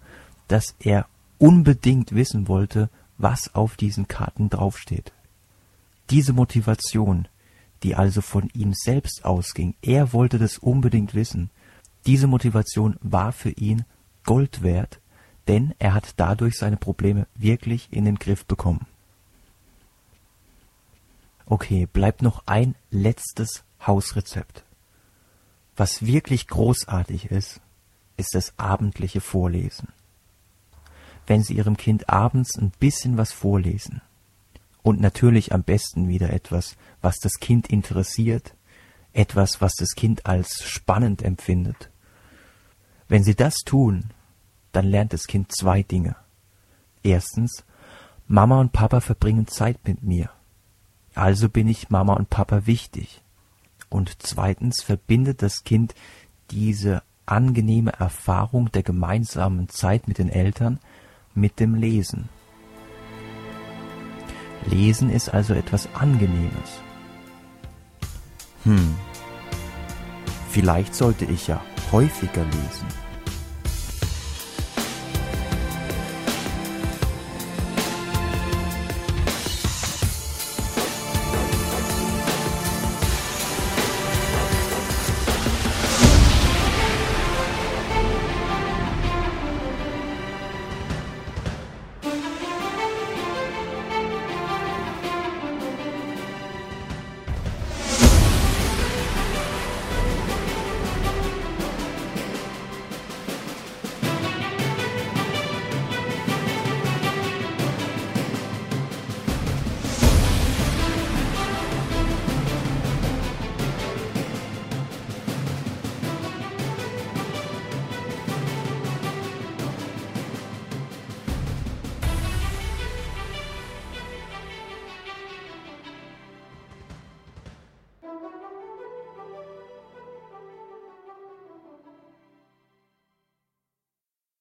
dass 0.48 0.76
er 0.80 1.06
unbedingt 1.38 2.14
wissen 2.16 2.48
wollte, 2.48 2.90
was 3.18 3.54
auf 3.54 3.76
diesen 3.76 4.08
Karten 4.08 4.50
draufsteht. 4.50 5.14
Diese 6.10 6.34
Motivation, 6.34 7.28
die 7.84 7.96
also 7.96 8.22
von 8.22 8.50
ihm 8.54 8.74
selbst 8.74 9.26
ausging, 9.26 9.76
er 9.82 10.14
wollte 10.14 10.40
das 10.40 10.58
unbedingt 10.58 11.14
wissen, 11.14 11.50
diese 12.06 12.28
Motivation 12.28 12.98
war 13.02 13.32
für 13.32 13.50
ihn 13.52 13.84
Gold 14.24 14.62
wert, 14.62 15.00
denn 15.48 15.74
er 15.80 15.94
hat 15.94 16.14
dadurch 16.18 16.58
seine 16.58 16.78
Probleme 16.78 17.28
wirklich 17.36 17.88
in 17.92 18.06
den 18.06 18.16
Griff 18.16 18.46
bekommen. 18.46 18.86
Okay, 21.48 21.86
bleibt 21.86 22.22
noch 22.22 22.44
ein 22.48 22.76
letztes 22.90 23.64
Hausrezept. 23.86 24.64
Was 25.76 26.06
wirklich 26.06 26.48
großartig 26.48 27.32
ist, 27.32 27.62
ist 28.18 28.34
das 28.34 28.58
abendliche 28.58 29.22
Vorlesen. 29.22 29.90
Wenn 31.28 31.44
Sie 31.44 31.56
Ihrem 31.56 31.78
Kind 31.78 32.10
abends 32.10 32.58
ein 32.58 32.72
bisschen 32.80 33.18
was 33.18 33.32
vorlesen 33.32 34.02
und 34.84 35.02
natürlich 35.02 35.54
am 35.54 35.64
besten 35.64 36.08
wieder 36.08 36.32
etwas, 36.32 36.78
was 37.02 37.18
das 37.18 37.34
Kind 37.40 37.68
interessiert, 37.68 38.56
etwas, 39.14 39.62
was 39.62 39.74
das 39.74 39.96
Kind 39.96 40.26
als 40.26 40.64
spannend 40.64 41.22
empfindet. 41.22 41.90
Wenn 43.08 43.24
Sie 43.24 43.36
das 43.36 43.58
tun, 43.66 44.12
dann 44.72 44.86
lernt 44.86 45.14
das 45.14 45.24
Kind 45.28 45.52
zwei 45.52 45.84
Dinge. 45.84 46.16
Erstens, 47.04 47.64
Mama 48.28 48.60
und 48.60 48.72
Papa 48.72 49.00
verbringen 49.00 49.48
Zeit 49.48 49.80
mit 49.88 50.04
mir. 50.04 50.30
Also 51.16 51.50
bin 51.50 51.68
ich 51.68 51.90
Mama 51.90 52.14
und 52.14 52.30
Papa 52.30 52.66
wichtig. 52.66 53.22
Und 53.90 54.22
zweitens 54.22 54.84
verbindet 54.84 55.42
das 55.42 55.64
Kind 55.64 55.96
diese 56.52 57.02
angenehme 57.26 57.94
Erfahrung 57.94 58.72
der 58.72 58.84
gemeinsamen 58.84 59.70
Zeit 59.70 60.08
mit 60.08 60.18
den 60.18 60.30
Eltern 60.30 60.80
mit 61.34 61.60
dem 61.60 61.76
Lesen. 61.76 62.30
Lesen 64.66 65.10
ist 65.10 65.30
also 65.30 65.54
etwas 65.54 65.88
Angenehmes. 65.94 66.82
Hm, 68.64 68.96
vielleicht 70.50 70.96
sollte 70.96 71.26
ich 71.26 71.48
ja 71.48 71.62
häufiger 71.92 72.44
lesen. 72.44 73.05